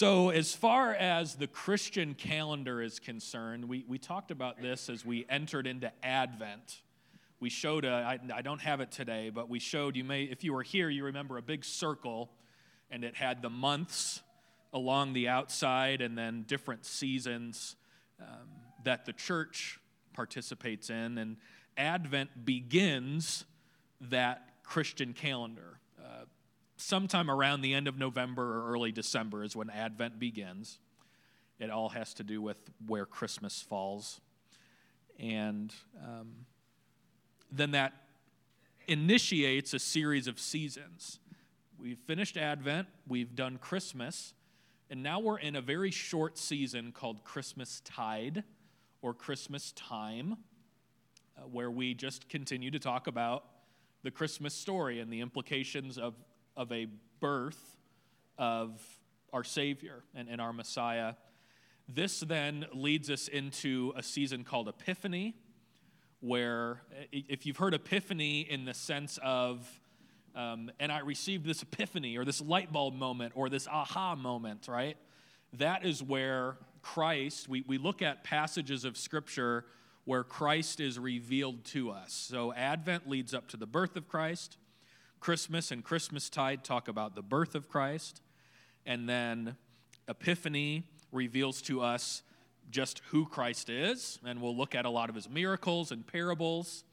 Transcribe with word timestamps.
So, 0.00 0.30
as 0.30 0.54
far 0.54 0.94
as 0.94 1.34
the 1.34 1.46
Christian 1.46 2.14
calendar 2.14 2.80
is 2.80 2.98
concerned, 2.98 3.66
we, 3.68 3.84
we 3.86 3.98
talked 3.98 4.30
about 4.30 4.62
this 4.62 4.88
as 4.88 5.04
we 5.04 5.26
entered 5.28 5.66
into 5.66 5.92
Advent. 6.02 6.80
We 7.38 7.50
showed 7.50 7.84
a, 7.84 7.90
I, 7.90 8.18
I 8.34 8.40
don't 8.40 8.62
have 8.62 8.80
it 8.80 8.90
today, 8.90 9.28
but 9.28 9.50
we 9.50 9.58
showed, 9.58 9.96
you 9.96 10.04
may, 10.04 10.22
if 10.22 10.42
you 10.42 10.54
were 10.54 10.62
here, 10.62 10.88
you 10.88 11.04
remember 11.04 11.36
a 11.36 11.42
big 11.42 11.66
circle, 11.66 12.30
and 12.90 13.04
it 13.04 13.14
had 13.14 13.42
the 13.42 13.50
months 13.50 14.22
along 14.72 15.12
the 15.12 15.28
outside 15.28 16.00
and 16.00 16.16
then 16.16 16.44
different 16.48 16.86
seasons 16.86 17.76
um, 18.22 18.48
that 18.84 19.04
the 19.04 19.12
church 19.12 19.80
participates 20.14 20.88
in. 20.88 21.18
And 21.18 21.36
Advent 21.76 22.46
begins 22.46 23.44
that 24.00 24.62
Christian 24.62 25.12
calendar 25.12 25.78
sometime 26.80 27.30
around 27.30 27.60
the 27.60 27.74
end 27.74 27.88
of 27.88 27.98
November 27.98 28.58
or 28.58 28.72
early 28.72 28.92
December 28.92 29.44
is 29.44 29.54
when 29.54 29.70
Advent 29.70 30.18
begins. 30.18 30.78
It 31.58 31.70
all 31.70 31.90
has 31.90 32.14
to 32.14 32.24
do 32.24 32.40
with 32.40 32.56
where 32.86 33.04
Christmas 33.04 33.60
falls. 33.60 34.20
And 35.18 35.74
um, 36.02 36.46
then 37.52 37.72
that 37.72 37.92
initiates 38.88 39.74
a 39.74 39.78
series 39.78 40.26
of 40.26 40.40
seasons. 40.40 41.18
We've 41.78 41.98
finished 41.98 42.36
Advent, 42.36 42.88
we've 43.06 43.34
done 43.34 43.58
Christmas, 43.58 44.34
and 44.90 45.02
now 45.02 45.20
we're 45.20 45.38
in 45.38 45.56
a 45.56 45.60
very 45.60 45.90
short 45.90 46.36
season 46.36 46.92
called 46.92 47.24
Christmas 47.24 47.80
Tide 47.84 48.42
or 49.02 49.14
Christmas 49.14 49.72
Time, 49.72 50.38
uh, 51.38 51.42
where 51.42 51.70
we 51.70 51.94
just 51.94 52.28
continue 52.28 52.70
to 52.70 52.78
talk 52.78 53.06
about 53.06 53.44
the 54.02 54.10
Christmas 54.10 54.54
story 54.54 55.00
and 55.00 55.12
the 55.12 55.20
implications 55.20 55.98
of 55.98 56.14
of 56.56 56.72
a 56.72 56.86
birth 57.20 57.76
of 58.38 58.80
our 59.32 59.44
Savior 59.44 60.02
and, 60.14 60.28
and 60.28 60.40
our 60.40 60.52
Messiah. 60.52 61.14
This 61.88 62.20
then 62.20 62.66
leads 62.72 63.10
us 63.10 63.28
into 63.28 63.92
a 63.96 64.02
season 64.02 64.44
called 64.44 64.68
Epiphany, 64.68 65.34
where, 66.20 66.82
if 67.10 67.46
you've 67.46 67.56
heard 67.56 67.74
Epiphany 67.74 68.40
in 68.40 68.64
the 68.64 68.74
sense 68.74 69.18
of, 69.22 69.66
um, 70.34 70.70
and 70.78 70.92
I 70.92 71.00
received 71.00 71.44
this 71.44 71.62
epiphany 71.62 72.16
or 72.16 72.24
this 72.24 72.40
light 72.40 72.72
bulb 72.72 72.94
moment 72.94 73.32
or 73.34 73.48
this 73.48 73.66
aha 73.66 74.14
moment, 74.14 74.68
right? 74.68 74.96
That 75.54 75.84
is 75.84 76.02
where 76.02 76.58
Christ, 76.82 77.48
we, 77.48 77.64
we 77.66 77.78
look 77.78 78.02
at 78.02 78.22
passages 78.22 78.84
of 78.84 78.96
Scripture 78.96 79.64
where 80.04 80.24
Christ 80.24 80.80
is 80.80 80.98
revealed 80.98 81.64
to 81.66 81.90
us. 81.90 82.12
So 82.12 82.52
Advent 82.52 83.08
leads 83.08 83.34
up 83.34 83.48
to 83.48 83.56
the 83.56 83.66
birth 83.66 83.96
of 83.96 84.08
Christ. 84.08 84.56
Christmas 85.20 85.70
and 85.70 85.84
Christmastide 85.84 86.64
talk 86.64 86.88
about 86.88 87.14
the 87.14 87.22
birth 87.22 87.54
of 87.54 87.68
Christ, 87.68 88.22
and 88.86 89.08
then 89.08 89.56
Epiphany 90.08 90.84
reveals 91.12 91.60
to 91.62 91.82
us 91.82 92.22
just 92.70 93.02
who 93.10 93.26
Christ 93.26 93.68
is, 93.68 94.18
and 94.24 94.40
we'll 94.40 94.56
look 94.56 94.74
at 94.74 94.84
a 94.86 94.90
lot 94.90 95.08
of 95.08 95.14
his 95.14 95.28
miracles 95.28 95.92
and 95.92 96.06
parables. 96.06 96.84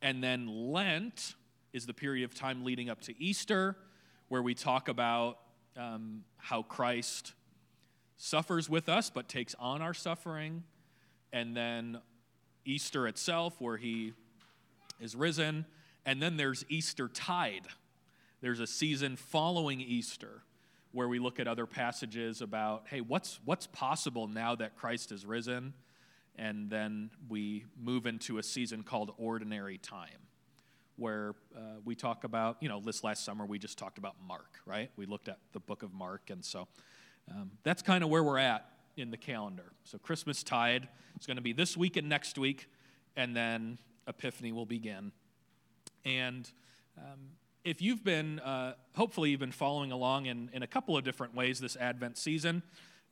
And 0.00 0.22
then 0.22 0.46
Lent 0.46 1.34
is 1.72 1.86
the 1.86 1.94
period 1.94 2.24
of 2.24 2.34
time 2.34 2.64
leading 2.64 2.90
up 2.90 3.00
to 3.02 3.20
Easter, 3.20 3.76
where 4.28 4.42
we 4.42 4.54
talk 4.54 4.88
about 4.88 5.38
um, 5.76 6.24
how 6.36 6.62
Christ 6.62 7.32
suffers 8.16 8.68
with 8.70 8.88
us 8.88 9.10
but 9.10 9.28
takes 9.28 9.54
on 9.58 9.82
our 9.82 9.94
suffering. 9.94 10.62
And 11.32 11.56
then 11.56 11.98
Easter 12.64 13.08
itself, 13.08 13.60
where 13.60 13.76
he 13.76 14.12
is 15.00 15.16
risen. 15.16 15.66
And 16.06 16.20
then 16.20 16.36
there's 16.36 16.64
Easter 16.68 17.08
tide. 17.08 17.66
There's 18.40 18.60
a 18.60 18.66
season 18.66 19.16
following 19.16 19.80
Easter 19.80 20.42
where 20.92 21.08
we 21.08 21.18
look 21.18 21.40
at 21.40 21.48
other 21.48 21.66
passages 21.66 22.40
about, 22.40 22.84
hey, 22.88 23.00
what's, 23.00 23.40
what's 23.44 23.66
possible 23.66 24.28
now 24.28 24.54
that 24.54 24.76
Christ 24.76 25.10
is 25.12 25.26
risen? 25.26 25.74
And 26.36 26.70
then 26.70 27.10
we 27.28 27.64
move 27.80 28.06
into 28.06 28.38
a 28.38 28.42
season 28.42 28.82
called 28.82 29.12
ordinary 29.18 29.78
time, 29.78 30.28
where 30.96 31.34
uh, 31.56 31.80
we 31.84 31.94
talk 31.94 32.24
about, 32.24 32.58
you 32.60 32.68
know, 32.68 32.80
this 32.80 33.02
last 33.02 33.24
summer 33.24 33.46
we 33.46 33.58
just 33.58 33.78
talked 33.78 33.98
about 33.98 34.16
Mark, 34.26 34.60
right? 34.66 34.90
We 34.96 35.06
looked 35.06 35.28
at 35.28 35.38
the 35.52 35.60
book 35.60 35.82
of 35.82 35.92
Mark. 35.92 36.30
And 36.30 36.44
so 36.44 36.68
um, 37.30 37.52
that's 37.62 37.82
kind 37.82 38.04
of 38.04 38.10
where 38.10 38.22
we're 38.22 38.38
at 38.38 38.68
in 38.96 39.10
the 39.10 39.16
calendar. 39.16 39.72
So 39.84 39.98
Christmas 39.98 40.42
tide 40.42 40.88
is 41.18 41.26
going 41.26 41.36
to 41.36 41.42
be 41.42 41.52
this 41.52 41.76
week 41.76 41.96
and 41.96 42.08
next 42.08 42.38
week, 42.38 42.68
and 43.16 43.34
then 43.34 43.78
Epiphany 44.06 44.52
will 44.52 44.66
begin. 44.66 45.12
And 46.04 46.50
um, 46.98 47.30
if 47.64 47.80
you've 47.80 48.04
been, 48.04 48.40
uh, 48.40 48.74
hopefully, 48.94 49.30
you've 49.30 49.40
been 49.40 49.52
following 49.52 49.90
along 49.90 50.26
in, 50.26 50.50
in 50.52 50.62
a 50.62 50.66
couple 50.66 50.96
of 50.96 51.04
different 51.04 51.34
ways 51.34 51.60
this 51.60 51.76
Advent 51.76 52.18
season. 52.18 52.62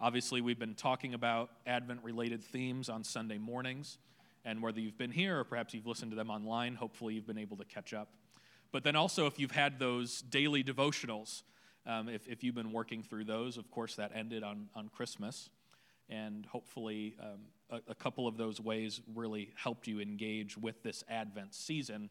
Obviously, 0.01 0.41
we've 0.41 0.59
been 0.59 0.75
talking 0.75 1.15
about 1.15 1.51
Advent 1.67 2.01
related 2.03 2.45
themes 2.45 2.89
on 2.89 3.03
Sunday 3.03 3.39
mornings. 3.39 3.99
And 4.45 4.61
whether 4.61 4.81
you've 4.81 4.99
been 4.99 5.13
here 5.13 5.39
or 5.39 5.45
perhaps 5.45 5.73
you've 5.73 5.87
listened 5.87 6.11
to 6.11 6.17
them 6.17 6.29
online, 6.29 6.75
hopefully, 6.75 7.15
you've 7.15 7.27
been 7.27 7.39
able 7.39 7.57
to 7.57 7.65
catch 7.65 7.95
up. 7.95 8.09
But 8.73 8.85
then 8.85 8.97
also, 8.97 9.27
if 9.27 9.39
you've 9.39 9.53
had 9.53 9.79
those 9.79 10.23
daily 10.23 10.63
devotionals, 10.63 11.43
um, 11.87 12.09
if, 12.09 12.29
if 12.29 12.45
you've 12.45 12.55
been 12.55 12.73
working 12.73 13.03
through 13.03 13.25
those, 13.25 13.57
of 13.57 13.71
course, 13.71 13.95
that 13.97 14.13
ended 14.15 14.43
on, 14.43 14.69
on 14.75 14.89
Christmas. 14.89 15.49
And 16.09 16.45
hopefully, 16.47 17.17
um, 17.21 17.41
a, 17.71 17.93
a 17.93 17.95
couple 17.95 18.27
of 18.27 18.37
those 18.37 18.61
ways 18.61 19.01
really 19.15 19.51
helped 19.55 19.87
you 19.87 20.01
engage 20.01 20.59
with 20.59 20.83
this 20.83 21.05
Advent 21.09 21.55
season 21.55 22.11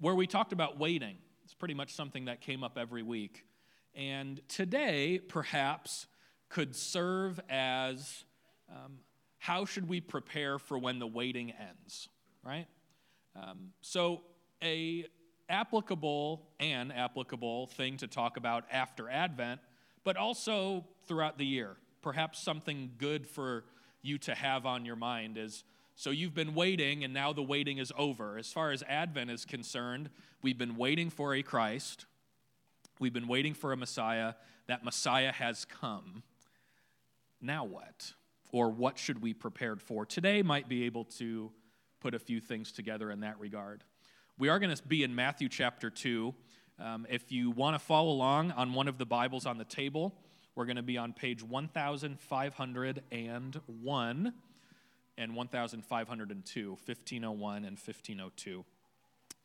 where 0.00 0.14
we 0.14 0.26
talked 0.26 0.52
about 0.52 0.78
waiting. 0.78 1.16
It's 1.44 1.54
pretty 1.54 1.74
much 1.74 1.94
something 1.94 2.24
that 2.24 2.40
came 2.40 2.64
up 2.64 2.76
every 2.78 3.02
week. 3.02 3.44
And 3.94 4.40
today, 4.48 5.18
perhaps, 5.18 6.06
could 6.48 6.74
serve 6.74 7.38
as 7.48 8.24
um, 8.70 8.98
how 9.38 9.64
should 9.64 9.88
we 9.88 10.00
prepare 10.00 10.58
for 10.58 10.78
when 10.78 10.98
the 10.98 11.06
waiting 11.06 11.52
ends, 11.52 12.08
right? 12.44 12.66
Um, 13.36 13.72
so, 13.80 14.22
a 14.62 15.06
applicable 15.48 16.48
and 16.60 16.92
applicable 16.92 17.66
thing 17.68 17.96
to 17.98 18.06
talk 18.06 18.36
about 18.36 18.64
after 18.70 19.08
Advent, 19.08 19.60
but 20.04 20.16
also 20.16 20.86
throughout 21.06 21.38
the 21.38 21.46
year. 21.46 21.76
Perhaps 22.02 22.40
something 22.40 22.92
good 22.98 23.26
for 23.26 23.64
you 24.02 24.16
to 24.18 24.34
have 24.34 24.64
on 24.64 24.84
your 24.84 24.96
mind 24.96 25.36
is 25.36 25.64
so 26.00 26.08
you've 26.08 26.32
been 26.32 26.54
waiting, 26.54 27.04
and 27.04 27.12
now 27.12 27.34
the 27.34 27.42
waiting 27.42 27.76
is 27.76 27.92
over. 27.94 28.38
As 28.38 28.50
far 28.50 28.70
as 28.70 28.82
Advent 28.88 29.30
is 29.30 29.44
concerned, 29.44 30.08
we've 30.40 30.56
been 30.56 30.76
waiting 30.76 31.10
for 31.10 31.34
a 31.34 31.42
Christ, 31.42 32.06
we've 32.98 33.12
been 33.12 33.28
waiting 33.28 33.52
for 33.52 33.70
a 33.70 33.76
Messiah. 33.76 34.32
That 34.66 34.82
Messiah 34.82 35.30
has 35.30 35.66
come. 35.66 36.22
Now 37.38 37.66
what? 37.66 38.14
Or 38.50 38.70
what 38.70 38.96
should 38.96 39.20
we 39.20 39.34
prepare 39.34 39.76
for? 39.76 40.06
Today 40.06 40.40
might 40.40 40.70
be 40.70 40.84
able 40.84 41.04
to 41.18 41.52
put 42.00 42.14
a 42.14 42.18
few 42.18 42.40
things 42.40 42.72
together 42.72 43.10
in 43.10 43.20
that 43.20 43.38
regard. 43.38 43.84
We 44.38 44.48
are 44.48 44.58
going 44.58 44.74
to 44.74 44.82
be 44.82 45.02
in 45.02 45.14
Matthew 45.14 45.50
chapter 45.50 45.90
2. 45.90 46.34
Um, 46.78 47.06
if 47.10 47.30
you 47.30 47.50
want 47.50 47.74
to 47.74 47.78
follow 47.78 48.10
along 48.10 48.52
on 48.52 48.72
one 48.72 48.88
of 48.88 48.96
the 48.96 49.04
Bibles 49.04 49.44
on 49.44 49.58
the 49.58 49.66
table, 49.66 50.14
we're 50.54 50.64
going 50.64 50.76
to 50.76 50.82
be 50.82 50.96
on 50.96 51.12
page 51.12 51.42
1501 51.42 54.32
and 55.18 55.34
1502, 55.34 56.70
1501 56.70 57.56
and 57.56 57.78
1502. 57.78 58.64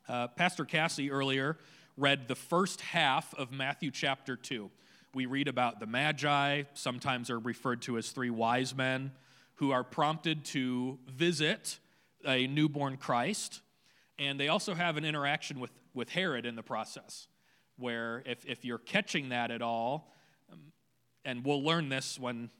Uh, 0.08 0.28
Pastor 0.28 0.64
Cassie 0.64 1.10
earlier 1.10 1.58
read 1.96 2.28
the 2.28 2.34
first 2.34 2.80
half 2.80 3.34
of 3.34 3.50
Matthew 3.50 3.90
chapter 3.90 4.36
2. 4.36 4.70
We 5.14 5.26
read 5.26 5.48
about 5.48 5.80
the 5.80 5.86
Magi, 5.86 6.64
sometimes 6.74 7.30
are 7.30 7.38
referred 7.38 7.82
to 7.82 7.96
as 7.96 8.10
three 8.10 8.30
wise 8.30 8.74
men, 8.74 9.12
who 9.56 9.72
are 9.72 9.82
prompted 9.82 10.44
to 10.46 10.98
visit 11.08 11.78
a 12.26 12.46
newborn 12.46 12.98
Christ. 12.98 13.62
And 14.18 14.38
they 14.38 14.48
also 14.48 14.74
have 14.74 14.96
an 14.96 15.04
interaction 15.04 15.58
with, 15.58 15.70
with 15.94 16.10
Herod 16.10 16.46
in 16.46 16.54
the 16.54 16.62
process, 16.62 17.28
where 17.78 18.22
if, 18.26 18.44
if 18.44 18.64
you're 18.64 18.78
catching 18.78 19.30
that 19.30 19.50
at 19.50 19.62
all, 19.62 20.12
um, 20.52 20.60
and 21.24 21.44
we'll 21.44 21.64
learn 21.64 21.88
this 21.88 22.18
when, 22.18 22.50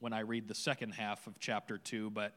when 0.00 0.12
I 0.12 0.20
read 0.20 0.48
the 0.48 0.54
second 0.54 0.92
half 0.92 1.26
of 1.26 1.38
chapter 1.38 1.78
2, 1.78 2.10
but 2.10 2.34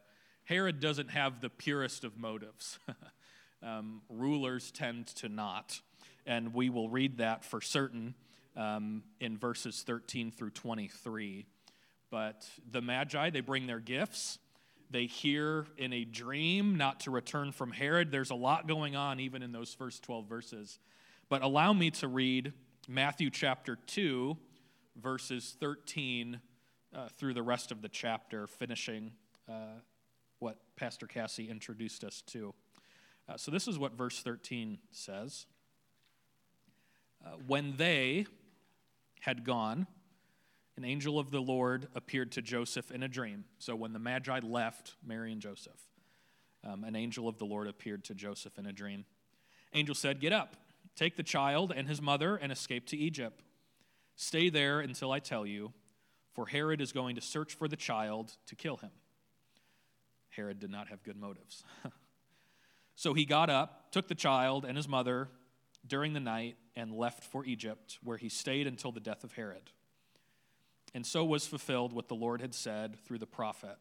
Herod 0.50 0.80
doesn't 0.80 1.12
have 1.12 1.42
the 1.42 1.50
purest 1.52 2.04
of 2.04 2.18
motives. 2.18 2.80
um, 3.64 4.02
rulers 4.10 4.72
tend 4.72 5.06
to 5.18 5.30
not. 5.30 5.80
And 6.26 6.56
we 6.56 6.72
will 6.72 6.90
read 6.90 7.20
that 7.20 7.46
for 7.46 7.62
certain 7.62 8.16
um, 8.58 9.04
in 9.20 9.38
verses 9.38 9.84
13 9.86 10.32
through 10.32 10.50
23. 10.50 11.46
But 12.10 12.50
the 12.72 12.82
Magi, 12.82 13.30
they 13.30 13.42
bring 13.42 13.68
their 13.68 13.80
gifts. 13.80 14.40
They 14.90 15.06
hear 15.06 15.68
in 15.78 15.94
a 15.94 16.04
dream 16.04 16.78
not 16.78 17.02
to 17.02 17.12
return 17.12 17.52
from 17.52 17.70
Herod. 17.70 18.12
There's 18.12 18.32
a 18.32 18.36
lot 18.36 18.68
going 18.68 18.96
on 18.96 19.20
even 19.20 19.44
in 19.44 19.52
those 19.52 19.76
first 19.76 20.02
12 20.02 20.26
verses. 20.26 20.80
But 21.30 21.44
allow 21.44 21.74
me 21.74 21.92
to 21.92 22.08
read 22.08 22.54
Matthew 22.88 23.30
chapter 23.30 23.78
2, 23.86 24.36
verses 25.00 25.56
13 25.60 26.40
uh, 26.96 27.08
through 27.20 27.36
the 27.36 27.44
rest 27.44 27.72
of 27.72 27.84
the 27.84 27.90
chapter, 27.90 28.48
finishing 28.48 29.12
uh, 29.48 29.82
what 30.40 30.58
Pastor 30.76 31.08
Cassie 31.08 31.50
introduced 31.50 32.04
us 32.04 32.22
to. 32.28 32.54
Uh, 33.28 33.38
so, 33.38 33.52
this 33.52 33.68
is 33.68 33.78
what 33.78 33.94
verse 33.94 34.22
13 34.22 34.80
says. 34.92 35.46
Uh, 37.26 37.32
when 37.48 37.76
they 37.78 38.26
had 39.22 39.44
gone 39.44 39.88
an 40.80 40.86
angel 40.86 41.20
of 41.20 41.30
the 41.30 41.42
Lord 41.42 41.90
appeared 41.94 42.32
to 42.32 42.42
Joseph 42.42 42.90
in 42.90 43.04
a 43.04 43.10
dream. 43.10 43.44
So 43.58 43.76
when 43.76 43.92
the 43.92 44.00
Magi 44.00 44.40
left 44.42 44.96
Mary 45.06 45.34
and 45.34 45.42
Joseph, 45.42 45.86
um, 46.64 46.86
an 46.86 46.96
angel 46.96 47.28
of 47.28 47.38
the 47.38 47.44
Lord 47.44 47.68
appeared 47.68 48.06
to 48.06 48.16
Joseph 48.16 48.58
in 48.58 48.66
a 48.66 48.72
dream. 48.72 49.04
Angel 49.74 49.94
said, 49.94 50.22
Get 50.22 50.32
up, 50.32 50.56
take 50.96 51.18
the 51.18 51.24
child 51.24 51.74
and 51.76 51.90
his 51.90 52.02
mother, 52.02 52.38
and 52.38 52.50
escape 52.50 52.86
to 52.88 52.98
Egypt. 52.98 53.42
Stay 54.16 54.50
there 54.50 54.80
until 54.80 55.12
I 55.12 55.20
tell 55.20 55.46
you, 55.46 55.74
for 56.32 56.46
Herod 56.46 56.80
is 56.80 56.94
going 56.94 57.16
to 57.16 57.22
search 57.22 57.56
for 57.56 57.68
the 57.68 57.76
child 57.76 58.38
to 58.48 58.56
kill 58.56 58.78
him. 58.78 58.92
Herod 60.40 60.60
did 60.60 60.72
not 60.72 60.88
have 60.88 61.04
good 61.04 61.18
motives. 61.18 61.66
so 62.96 63.14
he 63.14 63.26
got 63.26 63.50
up, 63.50 63.92
took 63.92 64.08
the 64.08 64.16
child 64.16 64.64
and 64.64 64.78
his 64.78 64.88
mother 64.88 65.28
during 65.86 66.14
the 66.14 66.22
night, 66.22 66.56
and 66.78 66.94
left 66.94 67.26
for 67.26 67.44
Egypt, 67.44 68.00
where 68.02 68.16
he 68.16 68.30
stayed 68.30 68.66
until 68.66 68.94
the 68.94 69.02
death 69.02 69.26
of 69.26 69.34
Herod. 69.34 69.72
And 70.94 71.06
so 71.06 71.26
was 71.26 71.46
fulfilled 71.46 71.92
what 71.92 72.08
the 72.08 72.16
Lord 72.16 72.40
had 72.40 72.56
said 72.56 72.98
through 73.04 73.18
the 73.18 73.28
prophet 73.28 73.76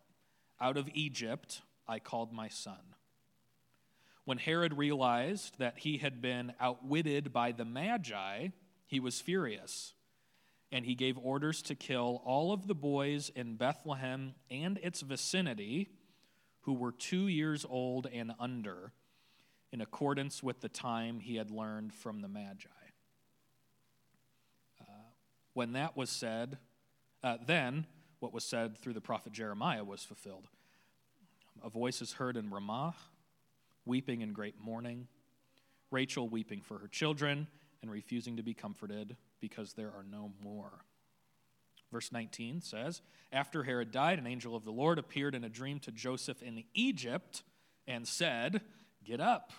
Out 0.60 0.76
of 0.76 0.88
Egypt 0.94 1.62
I 1.86 2.00
called 2.00 2.32
my 2.32 2.48
son. 2.48 2.96
When 4.24 4.38
Herod 4.38 4.76
realized 4.76 5.60
that 5.60 5.78
he 5.78 5.98
had 5.98 6.20
been 6.20 6.54
outwitted 6.58 7.32
by 7.32 7.52
the 7.52 7.64
Magi, 7.64 8.48
he 8.84 8.98
was 8.98 9.20
furious. 9.20 9.94
And 10.72 10.84
he 10.84 10.96
gave 10.96 11.16
orders 11.18 11.62
to 11.62 11.76
kill 11.76 12.20
all 12.24 12.52
of 12.52 12.66
the 12.66 12.74
boys 12.74 13.30
in 13.36 13.54
Bethlehem 13.54 14.34
and 14.50 14.78
its 14.82 15.02
vicinity 15.02 15.90
who 16.68 16.74
were 16.74 16.92
two 16.92 17.28
years 17.28 17.64
old 17.66 18.06
and 18.12 18.30
under, 18.38 18.92
in 19.72 19.80
accordance 19.80 20.42
with 20.42 20.60
the 20.60 20.68
time 20.68 21.18
he 21.18 21.36
had 21.36 21.50
learned 21.50 21.94
from 21.94 22.20
the 22.20 22.28
Magi. 22.28 22.68
Uh, 24.78 24.84
when 25.54 25.72
that 25.72 25.96
was 25.96 26.10
said, 26.10 26.58
uh, 27.24 27.38
then 27.46 27.86
what 28.20 28.34
was 28.34 28.44
said 28.44 28.76
through 28.76 28.92
the 28.92 29.00
prophet 29.00 29.32
Jeremiah 29.32 29.82
was 29.82 30.04
fulfilled. 30.04 30.46
A 31.64 31.70
voice 31.70 32.02
is 32.02 32.12
heard 32.12 32.36
in 32.36 32.50
Ramah, 32.50 32.94
weeping 33.86 34.20
in 34.20 34.34
great 34.34 34.60
mourning, 34.60 35.08
Rachel 35.90 36.28
weeping 36.28 36.60
for 36.60 36.76
her 36.80 36.88
children 36.88 37.46
and 37.80 37.90
refusing 37.90 38.36
to 38.36 38.42
be 38.42 38.52
comforted 38.52 39.16
because 39.40 39.72
there 39.72 39.88
are 39.88 40.04
no 40.06 40.32
more. 40.44 40.84
Verse 41.92 42.12
19 42.12 42.60
says 42.60 43.00
After 43.32 43.64
Herod 43.64 43.90
died, 43.90 44.18
an 44.18 44.26
angel 44.26 44.54
of 44.54 44.64
the 44.64 44.72
Lord 44.72 44.98
appeared 44.98 45.34
in 45.34 45.44
a 45.44 45.48
dream 45.48 45.80
to 45.80 45.92
Joseph 45.92 46.42
in 46.42 46.64
Egypt 46.74 47.42
and 47.86 48.06
said, 48.06 48.60
Get 49.04 49.20
up, 49.20 49.52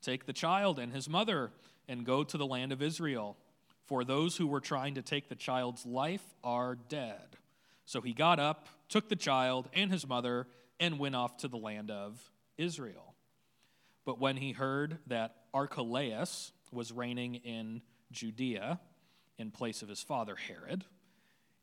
take 0.00 0.26
the 0.26 0.32
child 0.32 0.78
and 0.78 0.92
his 0.92 1.08
mother, 1.08 1.50
and 1.88 2.06
go 2.06 2.22
to 2.24 2.38
the 2.38 2.46
land 2.46 2.72
of 2.72 2.82
Israel 2.82 3.36
for 3.86 4.04
those 4.04 4.36
who 4.36 4.46
were 4.46 4.60
trying 4.60 4.94
to 4.94 5.02
take 5.02 5.28
the 5.28 5.34
child's 5.34 5.84
life 5.84 6.24
are 6.42 6.76
dead. 6.88 7.36
So 7.84 8.00
he 8.00 8.12
got 8.12 8.38
up, 8.38 8.68
took 8.88 9.08
the 9.08 9.16
child 9.16 9.68
and 9.74 9.90
his 9.90 10.06
mother, 10.06 10.46
and 10.80 10.98
went 10.98 11.14
off 11.14 11.36
to 11.38 11.48
the 11.48 11.58
land 11.58 11.90
of 11.90 12.18
Israel. 12.56 13.14
But 14.04 14.18
when 14.18 14.36
he 14.36 14.52
heard 14.52 14.98
that 15.08 15.34
Archelaus 15.52 16.52
was 16.70 16.92
reigning 16.92 17.34
in 17.36 17.82
Judea 18.10 18.80
in 19.38 19.50
place 19.50 19.82
of 19.82 19.88
his 19.88 20.02
father 20.02 20.36
Herod, 20.36 20.84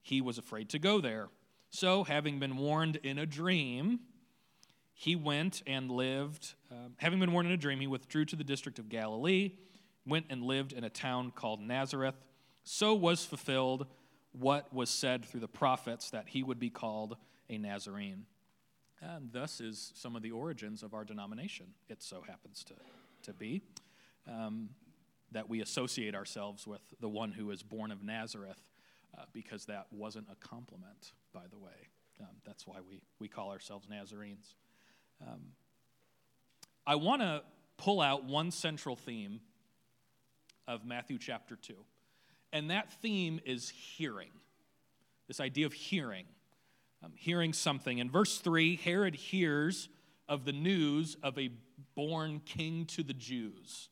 he 0.02 0.22
was 0.22 0.38
afraid 0.38 0.70
to 0.70 0.80
go 0.80 1.02
there. 1.02 1.30
So, 1.70 2.04
having 2.04 2.40
been 2.40 2.58
warned 2.58 2.96
in 2.98 3.20
a 3.20 3.26
dream, 3.26 4.00
he 4.94 5.16
went 5.16 5.62
and 5.68 5.92
lived. 5.92 6.56
Um, 6.72 6.94
having 6.98 7.20
been 7.20 7.32
warned 7.32 7.48
in 7.48 7.54
a 7.54 7.58
dream, 7.58 7.80
he 7.80 7.88
withdrew 7.88 8.26
to 8.26 8.36
the 8.36 8.44
district 8.44 8.80
of 8.80 8.90
Galilee 8.90 9.54
went 10.10 10.26
and 10.30 10.44
lived 10.44 10.74
in 10.74 10.84
a 10.84 10.90
town 10.90 11.32
called 11.32 11.62
Nazareth. 11.62 12.16
So 12.64 12.94
was 12.94 13.24
fulfilled 13.24 13.88
what 14.32 14.74
was 14.74 14.90
said 14.90 15.26
through 15.26 15.40
the 15.40 15.48
prophets 15.48 16.10
that 16.12 16.28
he 16.28 16.44
would 16.44 16.60
be 16.60 16.70
called 16.70 17.16
a 17.50 17.58
Nazarene. 17.58 18.26
And 19.02 19.32
thus 19.32 19.62
is 19.62 19.92
some 19.96 20.16
of 20.16 20.22
the 20.22 20.32
origins 20.32 20.84
of 20.84 20.94
our 20.94 21.06
denomination, 21.06 21.68
it 21.88 22.04
so 22.04 22.22
happens 22.28 22.64
to, 22.66 22.74
to 23.24 23.34
be. 23.34 23.62
Um, 24.28 24.70
that 25.32 25.48
we 25.48 25.62
associate 25.62 26.16
ourselves 26.16 26.66
with 26.66 26.82
the 27.00 27.08
one 27.08 27.32
who 27.32 27.52
is 27.52 27.62
born 27.62 27.92
of 27.92 28.04
Nazareth, 28.04 28.60
uh, 29.20 29.24
because 29.34 29.66
that 29.66 29.88
wasn't 29.92 30.28
a 30.32 30.36
compliment, 30.48 31.12
by 31.34 31.44
the 31.52 31.58
way. 31.58 31.90
Um, 32.22 32.28
that's 32.46 32.66
why 32.66 32.78
we, 32.88 33.02
we 33.20 33.28
call 33.28 33.52
ourselves 33.52 33.88
Nazarenes. 33.90 34.56
Um, 35.22 35.42
I 36.86 36.96
want 36.96 37.22
to 37.22 37.44
pull 37.78 38.02
out 38.02 38.26
one 38.26 38.52
central 38.52 38.96
theme 38.96 39.42
of 40.68 40.86
Matthew 40.86 41.18
chapter 41.18 41.56
2. 41.56 41.74
And 42.52 42.72
that 42.72 42.92
theme 43.02 43.40
is 43.46 43.70
hearing. 43.70 44.32
This 45.28 45.40
idea 45.40 45.66
of 45.66 45.74
hearing, 45.74 46.26
um, 47.04 47.12
hearing 47.16 47.54
something. 47.54 48.00
In 48.00 48.10
verse 48.10 48.40
3, 48.40 48.78
Herod 48.78 49.16
hears 49.16 49.90
of 50.28 50.46
the 50.46 50.52
news 50.52 51.16
of 51.24 51.38
a 51.38 51.50
born 51.96 52.42
king 52.46 52.86
to 52.86 53.04
the 53.04 53.14
Jews. 53.14 53.90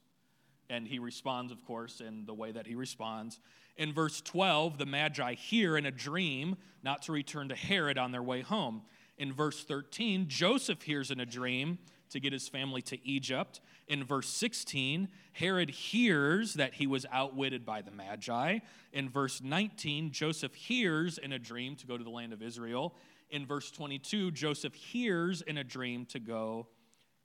And 0.69 0.88
he 0.88 1.00
responds, 1.00 1.51
of 1.51 1.63
course, 1.63 2.01
in 2.01 2.25
the 2.25 2.33
way 2.33 2.51
that 2.51 2.68
he 2.68 2.75
responds. 2.75 3.39
In 3.77 3.94
verse 3.94 4.21
12, 4.21 4.77
the 4.77 4.85
Magi 4.85 5.33
hear 5.35 5.77
in 5.77 5.85
a 5.85 5.91
dream 5.91 6.57
not 6.83 7.03
to 7.03 7.12
return 7.12 7.50
to 7.50 7.56
Herod 7.56 7.97
on 7.97 8.12
their 8.12 8.24
way 8.24 8.41
home. 8.41 8.81
In 9.18 9.31
verse 9.31 9.63
13, 9.63 10.27
Joseph 10.27 10.81
hears 10.81 11.12
in 11.12 11.19
a 11.19 11.25
dream 11.25 11.77
to 12.09 12.19
get 12.19 12.33
his 12.33 12.47
family 12.47 12.81
to 12.83 13.07
Egypt. 13.07 13.62
In 13.88 14.03
verse 14.03 14.27
16, 14.29 15.09
Herod 15.33 15.69
hears 15.69 16.56
that 16.56 16.75
he 16.75 16.88
was 16.88 17.06
outwitted 17.12 17.65
by 17.65 17.81
the 17.81 17.91
Magi. 17.91 18.59
In 18.94 19.09
verse 19.09 19.41
19, 19.41 20.12
Joseph 20.12 20.56
hears 20.56 21.18
in 21.18 21.31
a 21.31 21.39
dream 21.39 21.75
to 21.75 21.85
go 21.85 21.97
to 21.97 22.03
the 22.03 22.09
land 22.09 22.33
of 22.33 22.41
Israel. 22.41 22.95
In 23.30 23.45
verse 23.45 23.69
22, 23.71 24.31
Joseph 24.31 24.73
hears 24.73 25.41
in 25.41 25.57
a 25.57 25.63
dream 25.63 26.06
to 26.07 26.19
go 26.19 26.68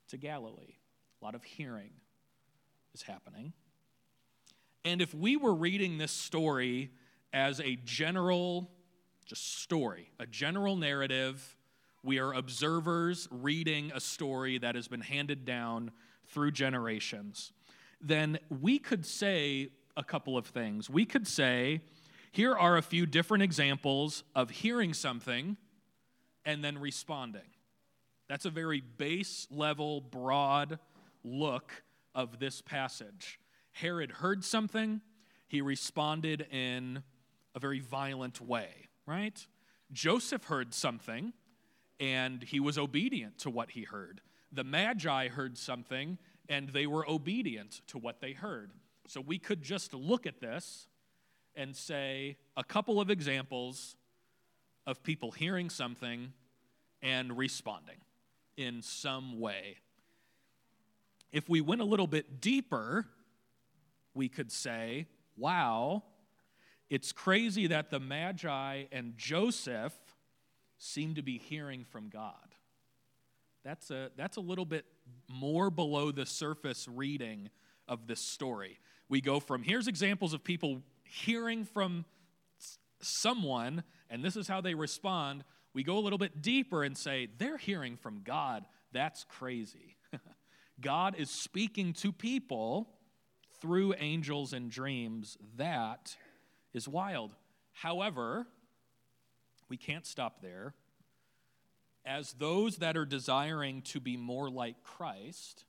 to 0.09 0.17
Galilee. 0.17 0.75
A 1.21 1.25
lot 1.25 1.35
of 1.35 1.43
hearing 1.43 1.91
is 2.93 3.01
happening. 3.01 3.53
And 4.85 5.01
if 5.01 5.13
we 5.13 5.37
were 5.37 5.53
reading 5.53 5.97
this 5.97 6.11
story 6.11 6.91
as 7.31 7.59
a 7.61 7.77
general 7.83 8.69
just 9.25 9.61
story, 9.61 10.09
a 10.19 10.25
general 10.25 10.75
narrative, 10.75 11.55
we 12.03 12.19
are 12.19 12.33
observers 12.33 13.27
reading 13.31 13.91
a 13.95 13.99
story 13.99 14.57
that 14.57 14.75
has 14.75 14.87
been 14.87 15.01
handed 15.01 15.45
down 15.45 15.91
through 16.27 16.51
generations. 16.51 17.53
Then 18.01 18.39
we 18.49 18.79
could 18.79 19.05
say 19.05 19.69
a 19.95 20.03
couple 20.03 20.37
of 20.37 20.47
things. 20.47 20.89
We 20.89 21.05
could 21.05 21.27
say, 21.27 21.81
here 22.31 22.53
are 22.53 22.77
a 22.77 22.81
few 22.81 23.05
different 23.05 23.43
examples 23.43 24.23
of 24.35 24.49
hearing 24.49 24.93
something 24.93 25.55
and 26.43 26.63
then 26.63 26.77
responding. 26.77 27.41
That's 28.27 28.45
a 28.45 28.49
very 28.49 28.81
base 28.81 29.47
level, 29.49 30.01
broad 30.01 30.79
look 31.23 31.83
of 32.13 32.39
this 32.39 32.61
passage. 32.61 33.39
Herod 33.73 34.11
heard 34.11 34.43
something, 34.43 35.01
he 35.47 35.61
responded 35.61 36.47
in 36.51 37.03
a 37.55 37.59
very 37.59 37.79
violent 37.79 38.39
way, 38.41 38.69
right? 39.05 39.45
Joseph 39.91 40.45
heard 40.45 40.73
something, 40.73 41.33
and 41.99 42.41
he 42.43 42.59
was 42.59 42.77
obedient 42.77 43.39
to 43.39 43.49
what 43.49 43.71
he 43.71 43.83
heard. 43.83 44.21
The 44.51 44.63
Magi 44.63 45.27
heard 45.27 45.57
something, 45.57 46.17
and 46.49 46.69
they 46.69 46.87
were 46.87 47.07
obedient 47.09 47.81
to 47.87 47.97
what 47.97 48.21
they 48.21 48.33
heard. 48.33 48.71
So 49.07 49.21
we 49.21 49.37
could 49.37 49.61
just 49.61 49.93
look 49.93 50.25
at 50.25 50.39
this 50.39 50.87
and 51.55 51.75
say 51.75 52.37
a 52.55 52.63
couple 52.63 52.99
of 53.01 53.09
examples 53.09 53.95
of 54.85 55.03
people 55.03 55.31
hearing 55.31 55.69
something 55.69 56.33
and 57.01 57.37
responding 57.37 57.97
in 58.57 58.81
some 58.81 59.39
way. 59.39 59.77
If 61.31 61.49
we 61.49 61.61
went 61.61 61.81
a 61.81 61.85
little 61.85 62.07
bit 62.07 62.41
deeper, 62.41 63.07
we 64.13 64.29
could 64.29 64.51
say, 64.51 65.07
wow, 65.37 66.03
it's 66.89 67.11
crazy 67.11 67.67
that 67.67 67.89
the 67.89 67.99
Magi 67.99 68.83
and 68.91 69.17
Joseph 69.17 69.93
seem 70.77 71.15
to 71.15 71.21
be 71.21 71.37
hearing 71.37 71.85
from 71.85 72.09
God. 72.09 72.35
That's 73.63 73.89
a, 73.91 74.11
that's 74.17 74.37
a 74.37 74.41
little 74.41 74.65
bit 74.65 74.85
more 75.29 75.69
below 75.69 76.11
the 76.11 76.25
surface 76.25 76.87
reading 76.87 77.49
of 77.87 78.07
this 78.07 78.19
story. 78.19 78.79
We 79.09 79.21
go 79.21 79.39
from 79.39 79.63
here's 79.63 79.87
examples 79.87 80.33
of 80.33 80.43
people 80.43 80.81
hearing 81.03 81.65
from 81.65 82.05
someone, 83.01 83.83
and 84.09 84.23
this 84.23 84.35
is 84.35 84.47
how 84.47 84.61
they 84.61 84.75
respond. 84.75 85.43
We 85.73 85.83
go 85.83 85.97
a 85.97 86.01
little 86.01 86.19
bit 86.19 86.41
deeper 86.41 86.83
and 86.83 86.97
say, 86.97 87.29
they're 87.37 87.57
hearing 87.57 87.97
from 87.97 88.21
God. 88.23 88.65
That's 88.91 89.23
crazy. 89.23 89.97
God 90.81 91.15
is 91.17 91.29
speaking 91.29 91.93
to 91.93 92.11
people 92.11 92.89
through 93.63 93.95
angels 93.97 94.51
and 94.51 94.69
dreams. 94.69 95.37
That 95.55 96.17
is 96.73 96.85
wild. 96.85 97.31
However, 97.71 98.45
we 99.69 99.77
can't 99.77 100.05
stop 100.05 100.41
there. 100.41 100.73
As 102.05 102.33
those 102.33 102.79
that 102.79 102.97
are 102.97 103.05
desiring 103.05 103.81
to 103.83 104.01
be 104.01 104.17
more 104.17 104.49
like 104.49 104.83
Christ, 104.83 105.63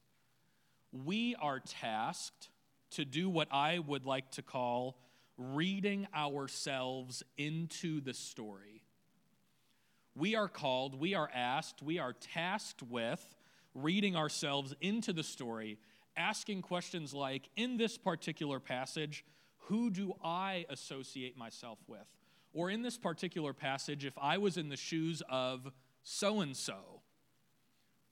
we 0.91 1.37
are 1.41 1.61
tasked 1.61 2.49
to 2.91 3.05
do 3.05 3.31
what 3.31 3.47
I 3.53 3.79
would 3.79 4.05
like 4.05 4.33
to 4.33 4.43
call 4.43 4.99
reading 5.39 6.09
ourselves 6.13 7.23
into 7.37 8.01
the 8.01 8.15
story. 8.15 8.83
We 10.17 10.35
are 10.35 10.49
called, 10.49 10.99
we 10.99 11.15
are 11.15 11.31
asked, 11.33 11.81
we 11.81 12.01
are 12.01 12.13
tasked 12.13 12.83
with 12.83 13.25
reading 13.73 14.17
ourselves 14.17 14.75
into 14.81 15.13
the 15.13 15.23
story, 15.23 15.79
asking 16.17 16.63
questions 16.63 17.15
like 17.15 17.49
in 17.57 17.77
this 17.77 17.99
particular 17.99 18.61
passage, 18.61 19.25
who 19.67 19.91
do 19.91 20.15
I 20.23 20.67
associate 20.69 21.37
myself 21.37 21.79
with? 21.87 22.07
Or 22.53 22.71
in 22.71 22.83
this 22.83 22.97
particular 22.97 23.53
passage, 23.53 24.05
if 24.05 24.17
I 24.21 24.39
was 24.39 24.57
in 24.57 24.69
the 24.69 24.77
shoes 24.77 25.23
of 25.29 25.73
so 26.03 26.41
and 26.41 26.57
so, 26.57 27.03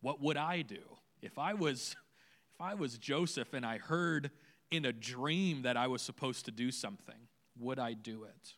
what 0.00 0.20
would 0.20 0.36
I 0.36 0.62
do? 0.62 0.82
If 1.20 1.38
I 1.38 1.54
was 1.54 1.94
if 2.54 2.60
I 2.60 2.74
was 2.74 2.98
Joseph 2.98 3.54
and 3.54 3.64
I 3.64 3.78
heard 3.78 4.30
in 4.70 4.84
a 4.84 4.92
dream 4.92 5.62
that 5.62 5.76
I 5.76 5.86
was 5.86 6.02
supposed 6.02 6.46
to 6.46 6.50
do 6.50 6.70
something, 6.70 7.28
would 7.58 7.78
I 7.78 7.92
do 7.92 8.24
it? 8.24 8.54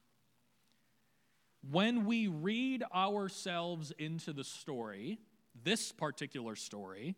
When 1.70 2.04
we 2.04 2.28
read 2.28 2.84
ourselves 2.94 3.92
into 3.98 4.32
the 4.32 4.44
story, 4.44 5.18
this 5.62 5.92
particular 5.92 6.56
story, 6.56 7.16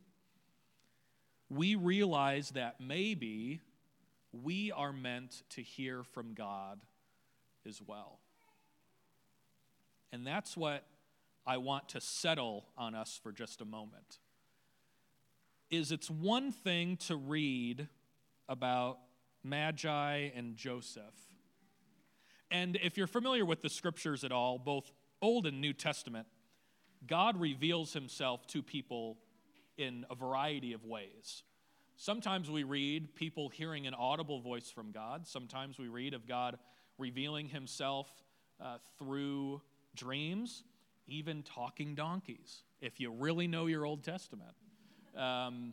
we 1.49 1.75
realize 1.75 2.51
that 2.51 2.81
maybe 2.81 3.61
we 4.33 4.73
are 4.73 4.93
meant 4.93 5.43
to 5.51 5.63
hear 5.63 6.03
from 6.03 6.35
God 6.35 6.81
as 7.67 7.81
well. 7.87 8.21
And 10.13 10.27
that's 10.27 10.57
what 10.57 10.85
I 11.47 11.59
want 11.59 11.89
to 11.91 12.01
settle 12.01 12.67
on 12.77 12.95
us 12.95 13.19
for 13.23 13.33
just 13.33 13.61
a 13.61 13.65
moment. 13.65 14.19
Is 15.71 15.93
it's 15.93 16.11
one 16.11 16.53
thing 16.53 16.97
to 17.09 17.17
read 17.17 17.89
about 18.49 18.99
Magi 19.43 20.31
and 20.35 20.57
Joseph. 20.57 21.15
And 22.51 22.77
if 22.83 22.97
you're 22.97 23.07
familiar 23.07 23.45
with 23.45 23.63
the 23.63 23.69
scriptures 23.69 24.25
at 24.25 24.33
all, 24.33 24.59
both 24.59 24.93
Old 25.21 25.47
and 25.47 25.61
New 25.61 25.73
Testament, 25.73 26.27
God 27.07 27.41
reveals 27.41 27.93
himself 27.93 28.47
to 28.49 28.63
people 28.63 29.19
in 29.77 30.07
a 30.11 30.15
variety 30.15 30.73
of 30.73 30.85
ways. 30.85 31.43
Sometimes 31.97 32.51
we 32.51 32.63
read 32.63 33.15
people 33.15 33.49
hearing 33.49 33.87
an 33.87 33.95
audible 33.95 34.41
voice 34.41 34.71
from 34.71 34.93
God. 34.93 35.27
Sometimes 35.27 35.79
we 35.79 35.89
read 35.89 36.13
of 36.13 36.27
God 36.27 36.59
revealing 36.99 37.49
himself 37.49 38.09
uh, 38.61 38.79
through 38.99 39.63
dreams, 39.95 40.65
even 41.07 41.43
talking 41.43 41.95
donkeys, 41.95 42.63
if 42.81 43.01
you 43.01 43.11
really 43.11 43.47
know 43.47 43.67
your 43.67 43.87
Old 43.87 44.05
Testament. 44.05 44.55
Um, 45.17 45.73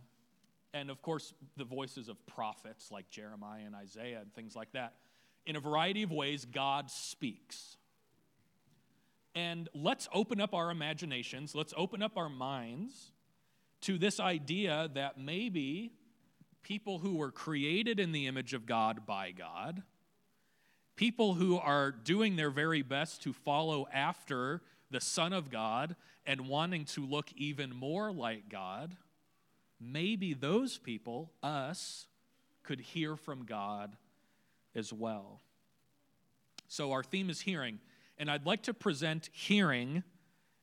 and 0.73 0.89
of 0.89 1.01
course, 1.01 1.33
the 1.57 1.65
voices 1.65 2.09
of 2.09 2.25
prophets 2.25 2.89
like 2.89 3.09
Jeremiah 3.09 3.63
and 3.65 3.75
Isaiah 3.75 4.19
and 4.21 4.33
things 4.33 4.55
like 4.55 4.71
that. 4.71 4.93
In 5.45 5.55
a 5.55 5.59
variety 5.59 6.03
of 6.03 6.11
ways, 6.11 6.45
God 6.45 6.89
speaks. 6.89 7.77
And 9.35 9.67
let's 9.73 10.07
open 10.13 10.39
up 10.39 10.53
our 10.53 10.71
imaginations, 10.71 11.53
let's 11.53 11.73
open 11.75 12.01
up 12.01 12.17
our 12.17 12.29
minds 12.29 13.12
to 13.83 13.97
this 13.97 14.19
idea 14.19 14.89
that 14.93 15.17
maybe 15.19 15.93
people 16.63 16.99
who 16.99 17.15
were 17.15 17.31
created 17.31 17.99
in 17.99 18.11
the 18.11 18.27
image 18.27 18.53
of 18.53 18.65
God 18.65 19.05
by 19.05 19.31
God, 19.31 19.83
people 20.95 21.33
who 21.33 21.57
are 21.57 21.91
doing 21.91 22.35
their 22.35 22.49
very 22.49 22.81
best 22.81 23.21
to 23.23 23.33
follow 23.33 23.87
after 23.93 24.61
the 24.89 25.01
Son 25.01 25.33
of 25.33 25.51
God 25.51 25.95
and 26.25 26.47
wanting 26.47 26.85
to 26.85 27.05
look 27.05 27.31
even 27.35 27.75
more 27.75 28.11
like 28.11 28.47
God, 28.49 28.95
maybe 29.79 30.33
those 30.33 30.77
people, 30.77 31.31
us, 31.41 32.07
could 32.63 32.79
hear 32.79 33.17
from 33.17 33.43
God 33.43 33.97
as 34.73 34.93
well. 34.93 35.41
So 36.69 36.93
our 36.93 37.03
theme 37.03 37.29
is 37.29 37.41
hearing, 37.41 37.79
and 38.17 38.31
I'd 38.31 38.45
like 38.45 38.63
to 38.63 38.73
present 38.73 39.29
hearing 39.33 40.03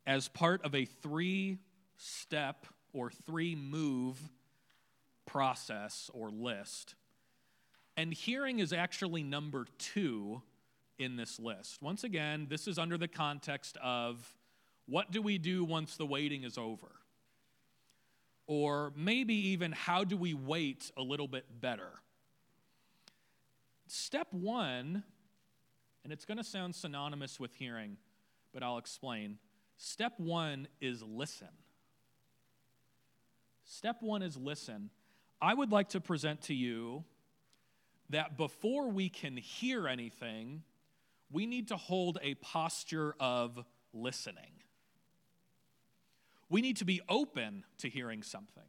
as 0.06 0.28
part 0.28 0.64
of 0.64 0.74
a 0.74 0.86
three 0.86 1.58
step 1.98 2.66
or 2.92 3.10
three 3.10 3.54
move 3.54 4.18
process 5.26 6.10
or 6.12 6.30
list. 6.30 6.94
And 7.96 8.12
hearing 8.12 8.58
is 8.58 8.72
actually 8.72 9.22
number 9.22 9.66
two 9.78 10.42
in 10.98 11.16
this 11.16 11.38
list. 11.38 11.82
Once 11.82 12.04
again, 12.04 12.46
this 12.48 12.66
is 12.66 12.78
under 12.78 12.98
the 12.98 13.08
context 13.08 13.76
of 13.82 14.34
what 14.86 15.10
do 15.10 15.22
we 15.22 15.38
do 15.38 15.64
once 15.64 15.96
the 15.96 16.06
waiting 16.06 16.44
is 16.44 16.58
over? 16.58 16.90
Or 18.46 18.92
maybe 18.96 19.34
even 19.50 19.72
how 19.72 20.04
do 20.04 20.16
we 20.16 20.34
wait 20.34 20.90
a 20.96 21.02
little 21.02 21.28
bit 21.28 21.44
better? 21.60 21.90
Step 23.86 24.28
one, 24.32 25.04
and 26.04 26.12
it's 26.12 26.24
going 26.24 26.38
to 26.38 26.44
sound 26.44 26.74
synonymous 26.74 27.38
with 27.38 27.54
hearing, 27.54 27.96
but 28.52 28.62
I'll 28.62 28.78
explain. 28.78 29.38
Step 29.76 30.14
one 30.18 30.68
is 30.80 31.02
listen. 31.02 31.48
Step 33.80 34.02
one 34.02 34.20
is 34.20 34.36
listen. 34.36 34.90
I 35.40 35.54
would 35.54 35.72
like 35.72 35.88
to 35.90 36.02
present 36.02 36.42
to 36.42 36.54
you 36.54 37.02
that 38.10 38.36
before 38.36 38.90
we 38.90 39.08
can 39.08 39.38
hear 39.38 39.88
anything, 39.88 40.64
we 41.32 41.46
need 41.46 41.68
to 41.68 41.78
hold 41.78 42.18
a 42.20 42.34
posture 42.34 43.14
of 43.18 43.58
listening. 43.94 44.52
We 46.50 46.60
need 46.60 46.76
to 46.76 46.84
be 46.84 47.00
open 47.08 47.64
to 47.78 47.88
hearing 47.88 48.22
something. 48.22 48.68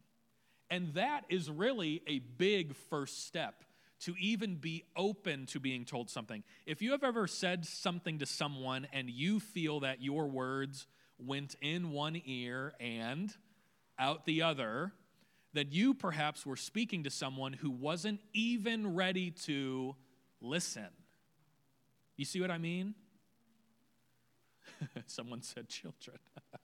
And 0.70 0.94
that 0.94 1.25
is 1.27 1.51
really 1.51 2.01
a 2.08 2.20
big 2.20 2.74
first 2.74 3.27
step 3.27 3.65
to 4.03 4.15
even 4.18 4.56
be 4.56 4.86
open 4.96 5.46
to 5.48 5.60
being 5.60 5.84
told 5.84 6.10
something. 6.10 6.41
If 6.65 6.82
you 6.82 6.91
have 6.91 7.03
ever 7.03 7.27
said 7.27 7.65
something 7.65 8.20
to 8.20 8.25
someone 8.25 8.88
and 8.94 9.10
you 9.10 9.41
feel 9.41 9.82
that 9.82 10.01
your 10.01 10.30
words 10.30 10.88
went 11.20 11.58
in 11.62 11.91
one 11.91 12.22
ear 12.25 12.72
and 12.80 13.36
out 14.00 14.25
the 14.25 14.44
other, 14.44 14.94
that 15.53 15.74
you 15.74 15.93
perhaps 15.93 16.46
were 16.46 16.55
speaking 16.55 17.03
to 17.03 17.10
someone 17.10 17.53
who 17.53 17.70
wasn't 17.70 18.22
even 18.34 18.96
ready 18.96 19.31
to 19.31 19.96
listen. 20.39 20.88
You 22.15 22.25
see 22.25 22.39
what 22.39 22.51
I 22.51 22.58
mean? 22.58 22.96
someone 25.05 25.41
said 25.41 25.67
children. 25.67 26.17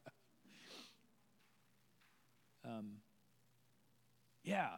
um, 2.66 2.92
yeah. 4.44 4.70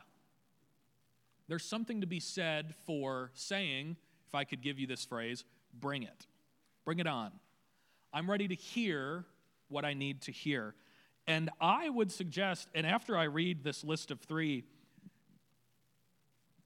There's 1.47 1.65
something 1.65 2.01
to 2.01 2.07
be 2.07 2.19
said 2.19 2.75
for 2.85 3.31
saying, 3.33 3.97
if 4.27 4.35
I 4.35 4.43
could 4.43 4.61
give 4.61 4.79
you 4.79 4.87
this 4.87 5.05
phrase, 5.05 5.43
bring 5.73 6.03
it. 6.03 6.27
Bring 6.85 6.99
it 6.99 7.07
on. 7.07 7.31
I'm 8.13 8.29
ready 8.29 8.47
to 8.47 8.55
hear 8.55 9.25
what 9.67 9.85
I 9.85 9.93
need 9.93 10.21
to 10.23 10.31
hear. 10.31 10.75
And 11.29 11.51
I 11.62 11.89
would 11.89 12.12
suggest, 12.12 12.69
and 12.74 12.88
after 12.88 13.15
I 13.15 13.25
read 13.25 13.63
this 13.63 13.83
list 13.83 14.09
of 14.09 14.19
three, 14.19 14.63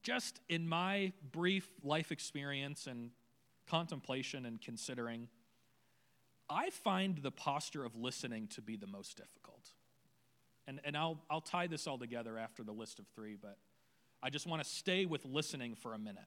just 0.02 0.40
in 0.48 0.66
my 0.66 1.12
brief 1.32 1.68
life 1.82 2.10
experience 2.10 2.86
and 2.86 3.10
contemplation 3.68 4.46
and 4.46 4.58
considering, 4.58 5.28
I 6.48 6.70
find 6.70 7.18
the 7.18 7.30
posture 7.30 7.84
of 7.84 7.94
listening 7.94 8.48
to 8.54 8.62
be 8.62 8.76
the 8.76 8.86
most 8.86 9.18
difficult. 9.18 9.68
And, 10.66 10.80
and 10.82 10.96
I'll, 10.96 11.20
I'll 11.28 11.42
tie 11.42 11.66
this 11.66 11.86
all 11.86 11.98
together 11.98 12.38
after 12.38 12.62
the 12.62 12.72
list 12.72 12.98
of 12.98 13.04
three, 13.14 13.36
but 13.36 13.58
I 14.22 14.30
just 14.30 14.46
want 14.46 14.64
to 14.64 14.68
stay 14.68 15.04
with 15.04 15.26
listening 15.26 15.74
for 15.74 15.92
a 15.92 15.98
minute. 15.98 16.24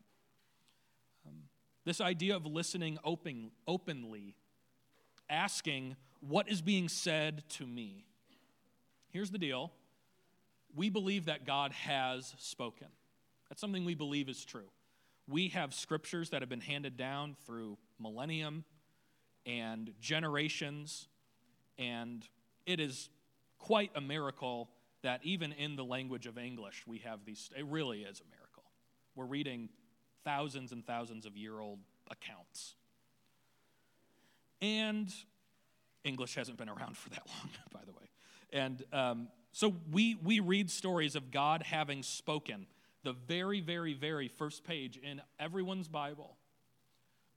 Um, 1.26 1.34
this 1.86 2.02
idea 2.02 2.36
of 2.36 2.46
listening 2.46 3.00
open, 3.04 3.50
openly, 3.68 4.36
asking, 5.28 5.96
What 6.20 6.48
is 6.48 6.62
being 6.62 6.88
said 6.88 7.44
to 7.50 7.66
me? 7.66 8.06
Here's 9.10 9.32
the 9.32 9.38
deal 9.38 9.72
we 10.76 10.90
believe 10.90 11.26
that 11.26 11.46
God 11.46 11.72
has 11.72 12.36
spoken. 12.38 12.88
That's 13.50 13.62
something 13.62 13.86
we 13.86 13.96
believe 13.96 14.30
is 14.30 14.44
true. 14.44 14.70
We 15.28 15.50
have 15.50 15.74
scriptures 15.74 16.30
that 16.30 16.42
have 16.42 16.50
been 16.50 16.62
handed 16.62 16.98
down 16.98 17.36
through 17.46 17.78
millennium 18.00 18.64
and 19.46 19.94
generations, 20.00 21.08
and 21.78 22.28
it 22.66 22.80
is 22.80 23.10
quite 23.58 23.92
a 23.96 24.02
miracle 24.02 24.70
that 25.04 25.22
even 25.24 25.52
in 25.54 25.76
the 25.76 25.84
language 25.84 26.28
of 26.28 26.38
English, 26.38 26.84
we 26.86 27.00
have 27.00 27.26
these. 27.26 27.50
It 27.58 27.66
really 27.66 28.02
is 28.02 28.22
a 28.22 28.30
miracle. 28.30 28.64
We're 29.16 29.26
reading 29.26 29.70
thousands 30.24 30.72
and 30.72 30.86
thousands 30.86 31.26
of 31.26 31.38
year 31.38 31.60
old 31.60 31.80
accounts. 32.10 32.76
And 34.62 35.14
English 36.04 36.36
hasn't 36.36 36.58
been 36.58 36.70
around 36.70 36.98
for 36.98 37.10
that 37.10 37.26
long, 37.28 37.50
by 37.72 37.82
the 37.86 37.94
way. 37.94 38.07
And 38.52 38.84
um, 38.94 39.28
so 39.52 39.74
we, 39.92 40.16
we 40.16 40.40
read 40.40 40.70
stories 40.70 41.16
of 41.16 41.32
God 41.32 41.64
having 41.64 42.04
spoken. 42.04 42.68
The 43.04 43.14
very, 43.14 43.62
very, 43.62 43.94
very 43.94 44.28
first 44.28 44.64
page 44.64 44.98
in 44.98 45.22
everyone's 45.40 45.88
Bible 45.88 46.38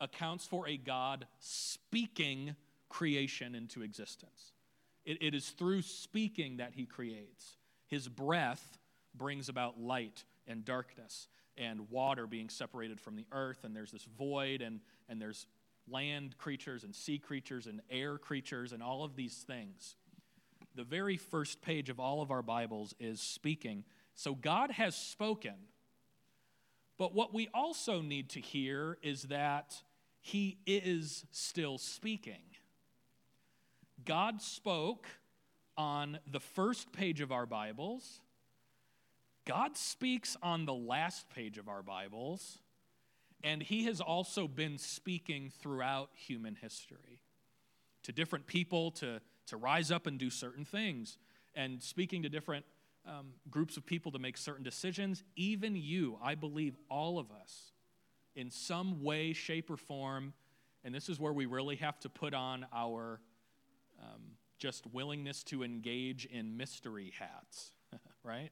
accounts 0.00 0.46
for 0.46 0.66
a 0.66 0.76
God 0.76 1.26
speaking 1.38 2.56
creation 2.88 3.54
into 3.54 3.82
existence. 3.82 4.52
It, 5.04 5.18
it 5.22 5.34
is 5.34 5.50
through 5.50 5.82
speaking 5.82 6.56
that 6.58 6.72
he 6.74 6.86
creates. 6.86 7.56
His 7.86 8.08
breath 8.08 8.78
brings 9.14 9.48
about 9.48 9.80
light 9.80 10.24
and 10.46 10.64
darkness, 10.64 11.28
and 11.56 11.90
water 11.90 12.26
being 12.26 12.48
separated 12.48 13.00
from 13.00 13.16
the 13.16 13.26
earth, 13.32 13.64
and 13.64 13.76
there's 13.76 13.92
this 13.92 14.06
void, 14.18 14.62
and, 14.62 14.80
and 15.08 15.20
there's 15.20 15.46
land 15.88 16.36
creatures 16.38 16.84
and 16.84 16.94
sea 16.94 17.18
creatures 17.18 17.66
and 17.66 17.80
air 17.90 18.18
creatures 18.18 18.72
and 18.72 18.82
all 18.82 19.04
of 19.04 19.16
these 19.16 19.34
things. 19.46 19.96
The 20.80 20.84
very 20.84 21.18
first 21.18 21.60
page 21.60 21.90
of 21.90 22.00
all 22.00 22.22
of 22.22 22.30
our 22.30 22.40
Bibles 22.40 22.94
is 22.98 23.20
speaking. 23.20 23.84
So 24.14 24.34
God 24.34 24.70
has 24.70 24.96
spoken. 24.96 25.52
But 26.96 27.14
what 27.14 27.34
we 27.34 27.50
also 27.52 28.00
need 28.00 28.30
to 28.30 28.40
hear 28.40 28.96
is 29.02 29.24
that 29.24 29.74
He 30.22 30.56
is 30.64 31.26
still 31.32 31.76
speaking. 31.76 32.40
God 34.06 34.40
spoke 34.40 35.06
on 35.76 36.18
the 36.26 36.40
first 36.40 36.92
page 36.92 37.20
of 37.20 37.30
our 37.30 37.44
Bibles. 37.44 38.22
God 39.44 39.76
speaks 39.76 40.34
on 40.42 40.64
the 40.64 40.72
last 40.72 41.28
page 41.28 41.58
of 41.58 41.68
our 41.68 41.82
Bibles. 41.82 42.58
And 43.44 43.62
he 43.62 43.84
has 43.84 44.00
also 44.00 44.48
been 44.48 44.78
speaking 44.78 45.52
throughout 45.60 46.08
human 46.14 46.54
history 46.54 47.20
to 48.02 48.12
different 48.12 48.46
people 48.46 48.92
to, 48.92 49.20
to 49.50 49.56
rise 49.56 49.90
up 49.90 50.06
and 50.06 50.18
do 50.18 50.30
certain 50.30 50.64
things, 50.64 51.18
and 51.54 51.82
speaking 51.82 52.22
to 52.22 52.28
different 52.28 52.64
um, 53.06 53.28
groups 53.50 53.76
of 53.76 53.86
people 53.86 54.12
to 54.12 54.18
make 54.18 54.36
certain 54.36 54.64
decisions. 54.64 55.22
Even 55.36 55.76
you, 55.76 56.18
I 56.22 56.34
believe, 56.34 56.76
all 56.90 57.18
of 57.18 57.30
us, 57.30 57.72
in 58.34 58.50
some 58.50 59.02
way, 59.02 59.32
shape, 59.32 59.70
or 59.70 59.76
form, 59.76 60.32
and 60.84 60.94
this 60.94 61.08
is 61.08 61.20
where 61.20 61.32
we 61.32 61.46
really 61.46 61.76
have 61.76 61.98
to 62.00 62.08
put 62.08 62.34
on 62.34 62.66
our 62.72 63.20
um, 64.00 64.22
just 64.58 64.86
willingness 64.92 65.42
to 65.44 65.62
engage 65.62 66.26
in 66.26 66.56
mystery 66.56 67.12
hats, 67.18 67.72
right? 68.24 68.50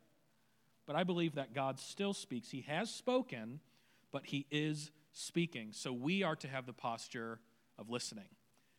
But 0.87 0.97
I 0.97 1.05
believe 1.05 1.35
that 1.35 1.55
God 1.55 1.79
still 1.79 2.15
speaks. 2.15 2.51
He 2.51 2.63
has 2.63 2.91
spoken 2.91 3.61
but 4.13 4.27
he 4.27 4.47
is 4.51 4.91
speaking. 5.13 5.69
So 5.73 5.93
we 5.93 6.23
are 6.23 6.37
to 6.37 6.49
have 6.49 6.67
the 6.67 6.73
posture 6.73 7.41
of 7.79 7.91
listening. 7.91 8.29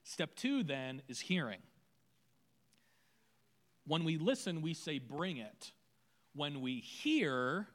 Step 0.04 0.36
two, 0.36 0.64
then, 0.64 1.02
is 1.08 1.20
hearing. 1.20 1.60
When 3.90 4.04
we 4.04 4.20
listen, 4.20 4.62
we 4.62 4.76
say, 4.76 5.00
bring 5.00 5.38
it. 5.38 5.72
When 6.36 6.62
we 6.62 6.76
hear, 6.76 7.66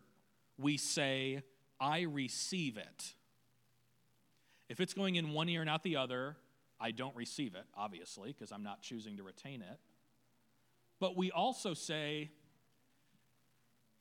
we 0.56 0.76
say, 0.76 1.42
I 1.80 2.02
receive 2.02 2.76
it. 2.76 3.14
If 4.68 4.78
it's 4.80 4.94
going 4.94 5.16
in 5.16 5.32
one 5.32 5.48
ear 5.48 5.60
and 5.60 5.68
out 5.68 5.82
the 5.82 5.96
other, 5.96 6.36
I 6.78 6.92
don't 6.92 7.16
receive 7.16 7.56
it, 7.56 7.64
obviously, 7.76 8.30
because 8.30 8.52
I'm 8.52 8.62
not 8.62 8.80
choosing 8.80 9.16
to 9.16 9.24
retain 9.24 9.60
it. 9.60 9.80
But 11.00 11.16
we 11.16 11.32
also 11.32 11.74
say, 11.74 12.30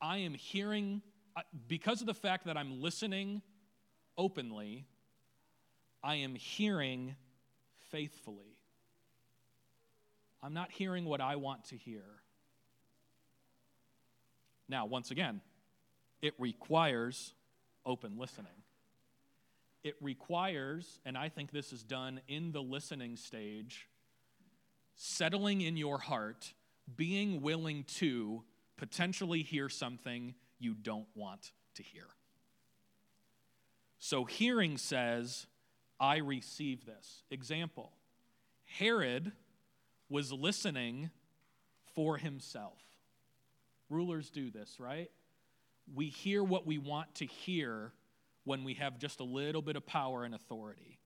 I 0.00 0.18
am 0.18 0.34
hearing 0.34 1.02
uh, 1.36 1.40
because 1.66 2.00
of 2.00 2.06
the 2.06 2.14
fact 2.14 2.46
that 2.46 2.56
I'm 2.56 2.80
listening 2.80 3.42
openly, 4.16 4.86
I 6.00 6.14
am 6.14 6.36
hearing 6.36 7.16
faithfully. 7.90 8.54
I'm 10.44 10.52
not 10.52 10.70
hearing 10.70 11.06
what 11.06 11.22
I 11.22 11.36
want 11.36 11.64
to 11.70 11.76
hear. 11.76 12.02
Now, 14.68 14.84
once 14.84 15.10
again, 15.10 15.40
it 16.20 16.34
requires 16.38 17.32
open 17.86 18.18
listening. 18.18 18.52
It 19.82 19.94
requires, 20.02 21.00
and 21.06 21.16
I 21.16 21.30
think 21.30 21.50
this 21.50 21.72
is 21.72 21.82
done 21.82 22.20
in 22.28 22.52
the 22.52 22.60
listening 22.60 23.16
stage, 23.16 23.88
settling 24.96 25.62
in 25.62 25.78
your 25.78 25.98
heart, 25.98 26.52
being 26.94 27.40
willing 27.40 27.84
to 27.96 28.42
potentially 28.76 29.42
hear 29.42 29.70
something 29.70 30.34
you 30.58 30.74
don't 30.74 31.08
want 31.14 31.52
to 31.76 31.82
hear. 31.82 32.06
So 33.98 34.24
hearing 34.24 34.76
says, 34.76 35.46
I 35.98 36.18
receive 36.18 36.84
this. 36.84 37.22
Example 37.30 37.92
Herod 38.78 39.32
was 40.14 40.32
listening 40.32 41.10
for 41.96 42.16
himself. 42.16 42.78
Rulers 43.90 44.30
do 44.30 44.48
this, 44.48 44.76
right? 44.78 45.10
We 45.92 46.06
hear 46.06 46.44
what 46.44 46.64
we 46.64 46.78
want 46.78 47.16
to 47.16 47.26
hear 47.26 47.90
when 48.44 48.62
we 48.62 48.74
have 48.74 48.96
just 49.00 49.18
a 49.18 49.24
little 49.24 49.60
bit 49.60 49.74
of 49.74 49.84
power 49.84 50.22
and 50.22 50.32
authority. 50.32 51.00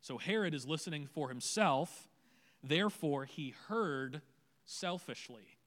So 0.00 0.16
Herod 0.16 0.54
is 0.54 0.66
listening 0.66 1.08
for 1.12 1.28
himself, 1.28 2.08
therefore, 2.64 3.26
he 3.26 3.52
heard 3.68 4.22
selfishly. 4.64 5.58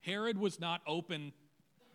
Herod 0.00 0.38
was 0.38 0.58
not 0.58 0.80
open 0.86 1.34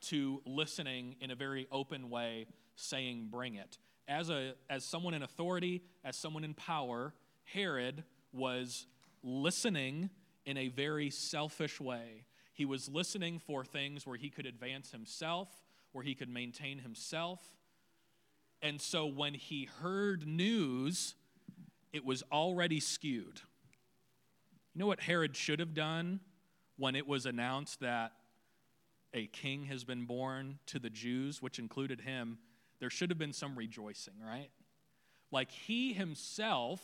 to 0.01 0.43
listening 0.45 1.15
in 1.19 1.31
a 1.31 1.35
very 1.35 1.67
open 1.71 2.11
way, 2.11 2.45
saying, 2.75 3.29
Bring 3.31 3.55
it. 3.55 3.79
As, 4.07 4.29
a, 4.29 4.53
as 4.69 4.85
someone 4.85 5.15
in 5.15 5.23
authority, 5.23 5.81
as 6.05 6.15
someone 6.15 6.43
in 6.43 6.53
power, 6.53 7.15
Herod 7.45 8.03
was 8.31 8.85
listening 9.23 10.09
in 10.45 10.57
a 10.57 10.67
very 10.69 11.09
selfish 11.09 11.79
way. 11.79 12.25
He 12.53 12.65
was 12.65 12.89
listening 12.89 13.39
for 13.39 13.63
things 13.63 14.05
where 14.05 14.17
he 14.17 14.29
could 14.29 14.45
advance 14.45 14.91
himself, 14.91 15.49
where 15.91 16.03
he 16.03 16.15
could 16.15 16.29
maintain 16.29 16.79
himself. 16.79 17.39
And 18.61 18.79
so 18.79 19.05
when 19.05 19.33
he 19.33 19.69
heard 19.81 20.27
news, 20.27 21.15
it 21.93 22.05
was 22.05 22.23
already 22.31 22.79
skewed. 22.79 23.41
You 24.73 24.79
know 24.79 24.87
what 24.87 25.01
Herod 25.01 25.35
should 25.35 25.59
have 25.59 25.73
done 25.73 26.19
when 26.77 26.95
it 26.95 27.07
was 27.07 27.25
announced 27.25 27.79
that 27.81 28.13
a 29.13 29.27
king 29.27 29.65
has 29.65 29.83
been 29.83 30.05
born 30.05 30.59
to 30.67 30.79
the 30.79 30.89
Jews, 30.89 31.41
which 31.41 31.59
included 31.59 32.01
him, 32.01 32.37
there 32.79 32.89
should 32.89 33.09
have 33.09 33.19
been 33.19 33.33
some 33.33 33.57
rejoicing, 33.57 34.13
right? 34.25 34.49
Like 35.31 35.51
he 35.51 35.93
himself, 35.93 36.81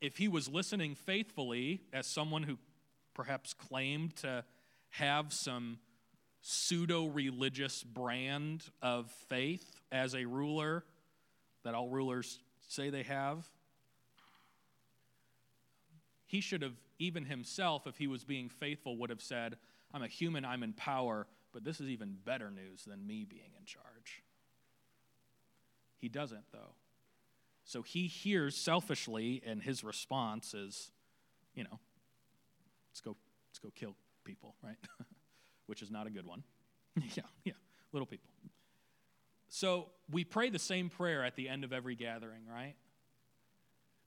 if 0.00 0.16
he 0.16 0.28
was 0.28 0.48
listening 0.48 0.94
faithfully 0.94 1.80
as 1.92 2.06
someone 2.06 2.42
who 2.42 2.58
perhaps 3.14 3.52
claimed 3.52 4.14
to 4.16 4.44
have 4.90 5.32
some 5.32 5.78
pseudo 6.40 7.06
religious 7.06 7.82
brand 7.82 8.64
of 8.80 9.10
faith 9.28 9.80
as 9.90 10.14
a 10.14 10.24
ruler 10.24 10.84
that 11.64 11.74
all 11.74 11.88
rulers 11.88 12.38
say 12.68 12.90
they 12.90 13.02
have, 13.02 13.46
he 16.26 16.40
should 16.40 16.62
have, 16.62 16.76
even 16.98 17.24
himself, 17.24 17.86
if 17.86 17.96
he 17.96 18.06
was 18.06 18.22
being 18.22 18.48
faithful, 18.48 18.96
would 18.98 19.10
have 19.10 19.22
said, 19.22 19.56
I'm 19.92 20.02
a 20.02 20.08
human, 20.08 20.44
I'm 20.44 20.62
in 20.62 20.74
power, 20.74 21.26
but 21.52 21.64
this 21.64 21.80
is 21.80 21.88
even 21.88 22.16
better 22.24 22.50
news 22.50 22.84
than 22.86 23.06
me 23.06 23.24
being 23.24 23.50
in 23.58 23.64
charge. 23.64 24.22
He 25.98 26.08
doesn't, 26.08 26.44
though. 26.52 26.74
So 27.68 27.82
he 27.82 28.06
hears 28.06 28.56
selfishly, 28.56 29.42
and 29.44 29.62
his 29.62 29.84
response 29.84 30.54
is, 30.54 30.90
you 31.54 31.64
know, 31.64 31.78
let's 32.90 33.02
go, 33.02 33.14
let's 33.50 33.58
go 33.58 33.70
kill 33.74 33.94
people, 34.24 34.54
right? 34.64 34.78
Which 35.66 35.82
is 35.82 35.90
not 35.90 36.06
a 36.06 36.10
good 36.10 36.26
one. 36.26 36.44
yeah, 37.14 37.24
yeah, 37.44 37.52
little 37.92 38.06
people. 38.06 38.30
So 39.50 39.90
we 40.10 40.24
pray 40.24 40.48
the 40.48 40.58
same 40.58 40.88
prayer 40.88 41.22
at 41.22 41.36
the 41.36 41.46
end 41.46 41.62
of 41.62 41.74
every 41.74 41.94
gathering, 41.94 42.46
right? 42.50 42.74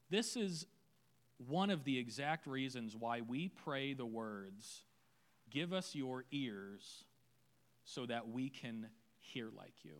This 0.10 0.36
is 0.36 0.65
one 1.38 1.69
of 1.69 1.84
the 1.84 2.00
exact 2.00 2.47
reasons 2.47 2.95
why 2.97 3.21
we 3.21 3.50
pray 3.50 3.93
the 3.93 4.08
words 4.08 4.82
Give 5.52 5.71
us 5.74 5.93
your 5.93 6.24
ears 6.32 7.04
so 7.84 8.06
that 8.06 8.30
we 8.30 8.50
can 8.50 8.88
hear 9.19 9.50
like 9.56 9.74
you. 9.84 9.97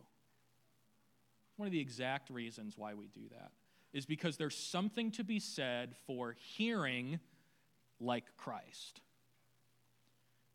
One 1.62 1.68
of 1.68 1.72
the 1.72 1.78
exact 1.78 2.28
reasons 2.28 2.76
why 2.76 2.94
we 2.94 3.06
do 3.06 3.20
that 3.30 3.52
is 3.92 4.04
because 4.04 4.36
there's 4.36 4.56
something 4.56 5.12
to 5.12 5.22
be 5.22 5.38
said 5.38 5.94
for 6.08 6.34
hearing 6.56 7.20
like 8.00 8.24
Christ. 8.36 9.00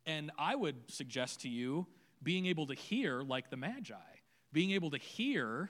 And 0.06 0.32
I 0.38 0.54
would 0.54 0.76
suggest 0.91 1.43
to 1.43 1.48
you 1.48 1.88
being 2.22 2.46
able 2.48 2.67
to 2.67 2.74
hear 2.74 3.22
like 3.22 3.50
the 3.50 3.56
Magi, 3.56 3.96
being 4.52 4.72
able 4.72 4.91
to 4.91 4.98
hear 4.98 5.70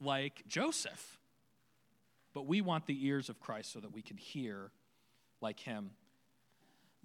like 0.00 0.42
Joseph. 0.48 1.18
But 2.34 2.46
we 2.48 2.60
want 2.60 2.86
the 2.86 3.06
ears 3.06 3.28
of 3.28 3.38
Christ 3.38 3.72
so 3.72 3.78
that 3.78 3.92
we 3.92 4.02
can 4.02 4.16
hear 4.16 4.72
like 5.40 5.60
him. 5.60 5.90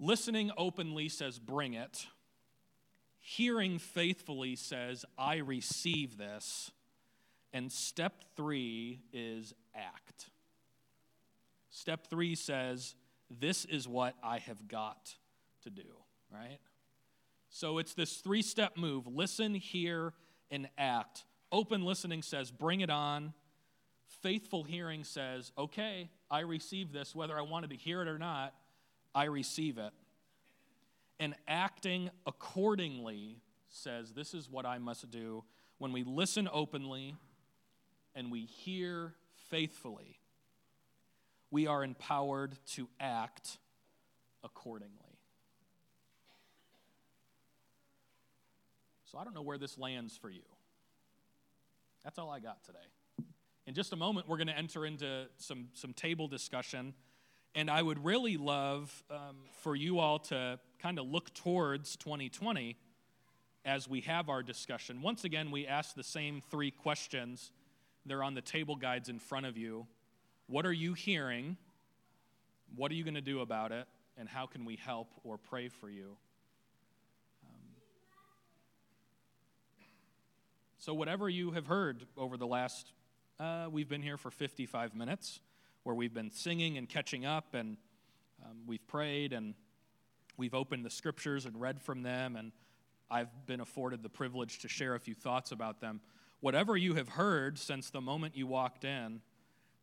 Listening 0.00 0.50
openly 0.58 1.08
says, 1.08 1.38
bring 1.38 1.74
it. 1.74 2.08
Hearing 3.20 3.78
faithfully 3.78 4.56
says, 4.56 5.04
I 5.16 5.36
receive 5.36 6.18
this. 6.18 6.72
And 7.54 7.70
step 7.70 8.24
three 8.36 8.98
is 9.12 9.54
act. 9.76 10.28
Step 11.70 12.08
three 12.08 12.34
says, 12.34 12.96
This 13.30 13.64
is 13.64 13.86
what 13.86 14.16
I 14.24 14.38
have 14.38 14.66
got 14.66 15.14
to 15.62 15.70
do, 15.70 15.82
right? 16.32 16.58
So 17.50 17.78
it's 17.78 17.94
this 17.94 18.16
three 18.16 18.42
step 18.42 18.76
move 18.76 19.06
listen, 19.06 19.54
hear, 19.54 20.12
and 20.50 20.68
act. 20.76 21.24
Open 21.52 21.84
listening 21.84 22.22
says, 22.22 22.50
Bring 22.50 22.80
it 22.80 22.90
on. 22.90 23.32
Faithful 24.20 24.64
hearing 24.64 25.04
says, 25.04 25.52
Okay, 25.56 26.10
I 26.28 26.40
receive 26.40 26.92
this, 26.92 27.14
whether 27.14 27.38
I 27.38 27.42
wanted 27.42 27.70
to 27.70 27.76
hear 27.76 28.02
it 28.02 28.08
or 28.08 28.18
not. 28.18 28.52
I 29.14 29.24
receive 29.24 29.78
it. 29.78 29.92
And 31.20 31.36
acting 31.46 32.10
accordingly 32.26 33.38
says, 33.68 34.12
This 34.12 34.34
is 34.34 34.50
what 34.50 34.66
I 34.66 34.78
must 34.78 35.08
do. 35.08 35.44
When 35.78 35.92
we 35.92 36.02
listen 36.02 36.48
openly 36.52 37.14
and 38.14 38.30
we 38.30 38.46
hear 38.46 39.14
faithfully, 39.50 40.18
we 41.50 41.66
are 41.66 41.84
empowered 41.84 42.56
to 42.72 42.88
act 43.00 43.58
accordingly. 44.42 45.18
So 49.10 49.18
I 49.18 49.24
don't 49.24 49.34
know 49.34 49.42
where 49.42 49.58
this 49.58 49.78
lands 49.78 50.16
for 50.16 50.28
you. 50.28 50.42
That's 52.02 52.18
all 52.18 52.30
I 52.30 52.40
got 52.40 52.64
today. 52.64 53.28
In 53.66 53.74
just 53.74 53.92
a 53.92 53.96
moment, 53.96 54.28
we're 54.28 54.36
going 54.36 54.48
to 54.48 54.58
enter 54.58 54.84
into 54.84 55.26
some, 55.38 55.68
some 55.72 55.92
table 55.92 56.28
discussion. 56.28 56.94
And 57.54 57.70
I 57.70 57.80
would 57.80 58.04
really 58.04 58.36
love 58.36 59.04
um, 59.10 59.36
for 59.62 59.76
you 59.76 60.00
all 60.00 60.18
to 60.18 60.58
kind 60.80 60.98
of 60.98 61.06
look 61.06 61.32
towards 61.32 61.96
2020 61.96 62.76
as 63.64 63.88
we 63.88 64.00
have 64.02 64.28
our 64.28 64.42
discussion. 64.42 65.00
Once 65.00 65.24
again, 65.24 65.50
we 65.50 65.66
ask 65.66 65.94
the 65.94 66.02
same 66.02 66.42
three 66.50 66.70
questions. 66.70 67.52
They're 68.06 68.22
on 68.22 68.34
the 68.34 68.42
table 68.42 68.76
guides 68.76 69.08
in 69.08 69.18
front 69.18 69.46
of 69.46 69.56
you. 69.56 69.86
What 70.46 70.66
are 70.66 70.72
you 70.72 70.94
hearing? 70.94 71.56
What 72.76 72.90
are 72.90 72.94
you 72.94 73.04
going 73.04 73.14
to 73.14 73.20
do 73.20 73.40
about 73.40 73.72
it? 73.72 73.86
And 74.16 74.28
how 74.28 74.46
can 74.46 74.64
we 74.64 74.76
help 74.76 75.08
or 75.24 75.38
pray 75.38 75.68
for 75.68 75.88
you? 75.88 76.16
So, 80.78 80.92
whatever 80.92 81.30
you 81.30 81.52
have 81.52 81.66
heard 81.66 82.04
over 82.14 82.36
the 82.36 82.46
last, 82.46 82.92
uh, 83.40 83.68
we've 83.70 83.88
been 83.88 84.02
here 84.02 84.18
for 84.18 84.30
55 84.30 84.94
minutes, 84.94 85.40
where 85.82 85.94
we've 85.94 86.12
been 86.12 86.30
singing 86.30 86.76
and 86.76 86.86
catching 86.86 87.24
up, 87.24 87.54
and 87.54 87.78
um, 88.44 88.58
we've 88.66 88.86
prayed, 88.86 89.32
and 89.32 89.54
we've 90.36 90.52
opened 90.52 90.84
the 90.84 90.90
scriptures 90.90 91.46
and 91.46 91.58
read 91.58 91.80
from 91.80 92.02
them, 92.02 92.36
and 92.36 92.52
I've 93.10 93.46
been 93.46 93.60
afforded 93.60 94.02
the 94.02 94.10
privilege 94.10 94.58
to 94.58 94.68
share 94.68 94.94
a 94.94 95.00
few 95.00 95.14
thoughts 95.14 95.52
about 95.52 95.80
them. 95.80 96.02
Whatever 96.44 96.76
you 96.76 96.92
have 96.96 97.08
heard 97.08 97.58
since 97.58 97.88
the 97.88 98.02
moment 98.02 98.36
you 98.36 98.46
walked 98.46 98.84
in, 98.84 99.22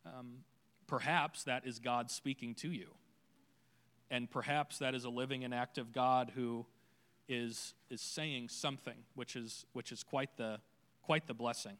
um, 0.05 0.43
perhaps 0.85 1.45
that 1.45 1.65
is 1.65 1.79
God 1.79 2.11
speaking 2.11 2.53
to 2.53 2.71
you. 2.71 2.89
And 4.11 4.29
perhaps 4.29 4.77
that 4.77 4.93
is 4.93 5.03
a 5.03 5.09
living 5.09 5.43
and 5.43 5.55
active 5.55 5.91
God 5.91 6.33
who 6.35 6.67
is, 7.27 7.73
is 7.89 7.99
saying 7.99 8.49
something, 8.49 8.93
which 9.15 9.35
is, 9.35 9.65
which 9.73 9.91
is 9.91 10.03
quite 10.03 10.37
the, 10.37 10.59
quite 11.01 11.25
the 11.25 11.33
blessing. 11.33 11.77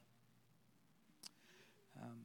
Um, 2.02 2.17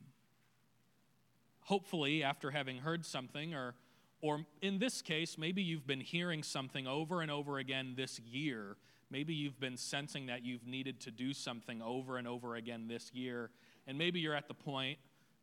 hopefully, 1.61 2.23
after 2.23 2.53
having 2.53 2.79
heard 2.79 3.05
something, 3.05 3.55
or, 3.55 3.75
or 4.23 4.47
in 4.62 4.79
this 4.79 5.03
case, 5.03 5.37
maybe 5.37 5.61
you've 5.61 5.87
been 5.87 6.01
hearing 6.01 6.42
something 6.42 6.87
over 6.87 7.21
and 7.21 7.31
over 7.31 7.59
again 7.59 7.92
this 7.99 8.19
year. 8.21 8.79
Maybe 9.11 9.35
you've 9.35 9.61
been 9.61 9.77
sensing 9.77 10.27
that 10.27 10.45
you've 10.45 10.66
needed 10.66 11.01
to 11.01 11.11
do 11.11 11.33
something 11.33 11.81
over 11.81 12.16
and 12.19 12.27
over 12.27 12.57
again 12.57 12.88
this 12.88 13.12
year. 13.12 13.51
And 13.87 13.97
maybe 13.97 14.19
you're 14.21 14.35
at 14.35 14.49
the 14.49 14.55
point, 14.55 14.99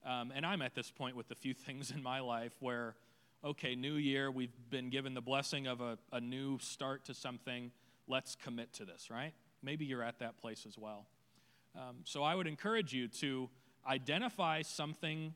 um, 0.05 0.33
and 0.35 0.45
I'm 0.45 0.61
at 0.61 0.75
this 0.75 0.91
point 0.91 1.15
with 1.15 1.31
a 1.31 1.35
few 1.35 1.53
things 1.65 1.91
in 1.91 2.03
my 2.03 2.19
life 2.19 2.53
where, 2.59 2.95
okay, 3.43 3.75
new 3.75 3.95
year, 3.95 4.29
we've 4.31 4.53
been 4.69 4.89
given 4.89 5.13
the 5.13 5.21
blessing 5.21 5.67
of 5.67 5.81
a, 5.81 5.97
a 6.11 6.19
new 6.19 6.59
start 6.59 7.05
to 7.05 7.13
something. 7.13 7.71
Let's 8.07 8.35
commit 8.35 8.73
to 8.73 8.85
this, 8.85 9.09
right? 9.09 9.33
Maybe 9.61 9.85
you're 9.85 10.03
at 10.03 10.19
that 10.19 10.37
place 10.37 10.65
as 10.67 10.77
well. 10.77 11.05
Um, 11.75 11.97
so 12.03 12.21
I 12.21 12.35
would 12.35 12.47
encourage 12.47 12.93
you 12.93 13.07
to 13.07 13.49
identify 13.87 14.61
something 14.61 15.33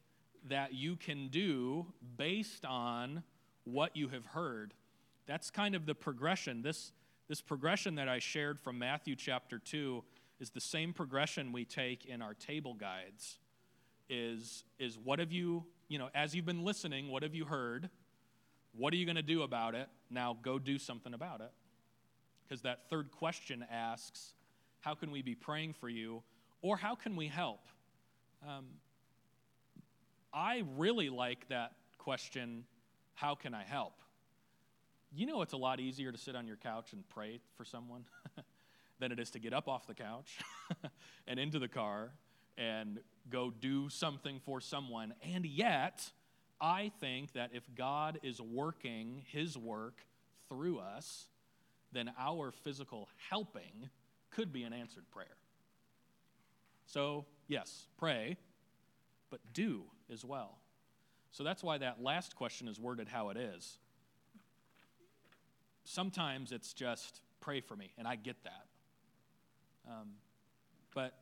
that 0.49 0.73
you 0.73 0.95
can 0.95 1.29
do 1.29 1.87
based 2.17 2.65
on 2.65 3.23
what 3.63 3.95
you 3.95 4.09
have 4.09 4.25
heard. 4.25 4.73
That's 5.25 5.49
kind 5.49 5.75
of 5.75 5.85
the 5.85 5.95
progression. 5.95 6.61
This, 6.61 6.91
this 7.27 7.41
progression 7.41 7.95
that 7.95 8.07
I 8.07 8.19
shared 8.19 8.59
from 8.59 8.79
Matthew 8.79 9.15
chapter 9.15 9.59
2 9.59 10.03
is 10.39 10.49
the 10.51 10.61
same 10.61 10.93
progression 10.93 11.51
we 11.51 11.65
take 11.65 12.05
in 12.05 12.21
our 12.21 12.33
table 12.33 12.73
guides. 12.73 13.39
Is, 14.09 14.63
is 14.79 14.97
what 14.97 15.19
have 15.19 15.33
you, 15.33 15.65
you 15.89 15.99
know, 15.99 16.09
as 16.15 16.33
you've 16.33 16.45
been 16.45 16.63
listening, 16.63 17.09
what 17.09 17.23
have 17.23 17.35
you 17.35 17.45
heard? 17.45 17.89
What 18.73 18.93
are 18.93 18.95
you 18.95 19.05
going 19.05 19.17
to 19.17 19.21
do 19.21 19.41
about 19.41 19.75
it? 19.75 19.89
Now 20.09 20.37
go 20.41 20.57
do 20.57 20.77
something 20.77 21.13
about 21.13 21.41
it. 21.41 21.51
Because 22.47 22.61
that 22.61 22.89
third 22.89 23.11
question 23.11 23.65
asks, 23.69 24.33
how 24.79 24.95
can 24.95 25.11
we 25.11 25.21
be 25.21 25.35
praying 25.35 25.73
for 25.73 25.89
you? 25.89 26.23
Or 26.61 26.77
how 26.77 26.95
can 26.95 27.17
we 27.17 27.27
help? 27.27 27.67
Um, 28.47 28.65
I 30.33 30.63
really 30.77 31.09
like 31.09 31.49
that 31.49 31.73
question, 31.97 32.63
how 33.15 33.35
can 33.35 33.53
I 33.53 33.63
help? 33.63 33.93
You 35.13 35.25
know, 35.25 35.41
it's 35.41 35.53
a 35.53 35.57
lot 35.57 35.79
easier 35.79 36.11
to 36.11 36.17
sit 36.17 36.35
on 36.35 36.47
your 36.47 36.57
couch 36.57 36.93
and 36.93 37.07
pray 37.09 37.39
for 37.55 37.65
someone 37.65 38.03
than 38.99 39.11
it 39.11 39.19
is 39.19 39.31
to 39.31 39.39
get 39.39 39.53
up 39.53 39.67
off 39.67 39.87
the 39.87 39.93
couch 39.93 40.37
and 41.27 41.39
into 41.39 41.59
the 41.59 41.67
car 41.67 42.11
and 42.57 42.99
go 43.29 43.51
do 43.51 43.89
something 43.89 44.39
for 44.45 44.59
someone. 44.59 45.13
And 45.21 45.45
yet, 45.45 46.11
I 46.59 46.91
think 46.99 47.33
that 47.33 47.51
if 47.53 47.63
God 47.75 48.19
is 48.23 48.41
working 48.41 49.23
his 49.27 49.57
work 49.57 50.01
through 50.49 50.79
us, 50.79 51.27
then 51.91 52.11
our 52.19 52.51
physical 52.51 53.07
helping 53.29 53.89
could 54.31 54.51
be 54.51 54.63
an 54.63 54.73
answered 54.73 55.09
prayer. 55.11 55.37
So, 56.85 57.25
yes, 57.47 57.87
pray, 57.97 58.37
but 59.29 59.39
do 59.53 59.83
as 60.11 60.25
well. 60.25 60.57
So 61.31 61.43
that's 61.43 61.63
why 61.63 61.77
that 61.77 62.01
last 62.01 62.35
question 62.35 62.67
is 62.67 62.79
worded 62.79 63.07
how 63.07 63.29
it 63.29 63.37
is. 63.37 63.77
Sometimes 65.89 66.51
it's 66.51 66.73
just 66.73 67.21
pray 67.39 67.61
for 67.61 67.77
me, 67.77 67.93
and 67.97 68.05
I 68.05 68.17
get 68.17 68.35
that. 68.43 68.65
Um, 69.89 70.09
but 70.93 71.13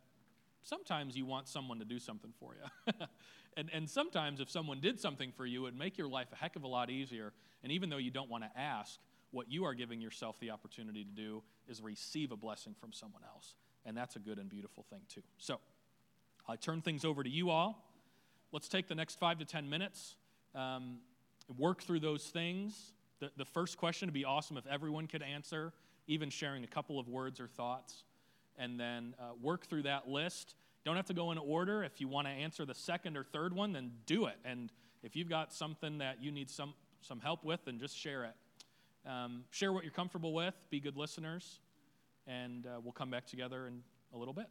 sometimes 0.64 1.16
you 1.16 1.24
want 1.24 1.48
someone 1.48 1.78
to 1.78 1.86
do 1.86 2.00
something 2.00 2.34
for 2.40 2.56
you. 2.56 2.94
and, 3.58 3.70
and 3.72 3.88
sometimes 3.88 4.40
if 4.40 4.50
someone 4.50 4.80
did 4.80 5.00
something 5.00 5.32
for 5.38 5.46
you, 5.46 5.60
it 5.60 5.64
would 5.66 5.78
make 5.78 6.00
your 6.00 6.08
life 6.08 6.30
a 6.34 6.36
heck 6.36 6.56
of 6.56 6.64
a 6.64 6.68
lot 6.68 6.90
easier. 6.90 7.32
And 7.62 7.72
even 7.72 7.92
though 7.92 7.98
you 7.98 8.10
don't 8.10 8.28
want 8.28 8.44
to 8.44 8.60
ask, 8.60 9.00
what 9.30 9.52
you 9.52 9.66
are 9.66 9.76
giving 9.76 10.02
yourself 10.02 10.40
the 10.40 10.50
opportunity 10.50 11.04
to 11.04 11.12
do 11.12 11.44
is 11.68 11.80
receive 11.80 12.32
a 12.32 12.36
blessing 12.36 12.74
from 12.80 12.92
someone 12.92 13.22
else. 13.24 13.54
And 13.86 13.96
that's 13.96 14.16
a 14.16 14.20
good 14.20 14.40
and 14.40 14.50
beautiful 14.50 14.84
thing, 14.90 15.02
too. 15.08 15.22
So 15.38 15.60
I 16.50 16.56
turn 16.56 16.82
things 16.82 17.06
over 17.06 17.22
to 17.22 17.30
you 17.30 17.52
all. 17.52 17.88
Let's 18.52 18.68
take 18.68 18.88
the 18.88 18.96
next 18.96 19.20
five 19.20 19.38
to 19.38 19.46
10 19.46 19.70
minutes, 19.70 20.16
um, 20.56 21.02
work 21.56 21.84
through 21.84 22.00
those 22.00 22.24
things. 22.24 22.95
The, 23.20 23.32
the 23.38 23.46
first 23.46 23.78
question 23.78 24.08
would 24.08 24.14
be 24.14 24.26
awesome 24.26 24.58
if 24.58 24.68
everyone 24.68 25.08
could 25.08 25.24
answer, 25.24 25.74
even 26.08 26.30
sharing 26.30 26.64
a 26.64 26.68
couple 26.68 27.00
of 27.00 27.08
words 27.08 27.40
or 27.40 27.48
thoughts. 27.48 28.04
And 28.58 28.80
then 28.80 29.16
uh, 29.20 29.34
work 29.42 29.68
through 29.68 29.84
that 29.84 30.08
list. 30.08 30.56
Don't 30.86 30.96
have 30.96 31.08
to 31.08 31.14
go 31.14 31.32
in 31.32 31.38
order. 31.38 31.84
If 31.84 32.00
you 32.00 32.08
want 32.08 32.28
to 32.28 32.32
answer 32.32 32.66
the 32.66 32.76
second 32.76 33.18
or 33.18 33.24
third 33.24 33.54
one, 33.54 33.74
then 33.74 33.92
do 34.06 34.28
it. 34.28 34.38
And 34.46 34.72
if 35.04 35.16
you've 35.16 35.30
got 35.30 35.54
something 35.54 35.98
that 35.98 36.22
you 36.22 36.32
need 36.32 36.50
some, 36.50 36.74
some 37.02 37.20
help 37.20 37.44
with, 37.44 37.66
then 37.66 37.80
just 37.80 37.98
share 37.98 38.24
it. 38.24 38.36
Um, 39.10 39.44
share 39.52 39.72
what 39.72 39.84
you're 39.84 39.94
comfortable 39.94 40.34
with, 40.34 40.56
be 40.70 40.80
good 40.80 40.98
listeners, 40.98 41.60
and 42.28 42.66
uh, 42.66 42.80
we'll 42.84 42.92
come 42.92 43.12
back 43.12 43.28
together 43.28 43.68
in 43.68 43.82
a 44.14 44.18
little 44.18 44.34
bit. 44.34 44.48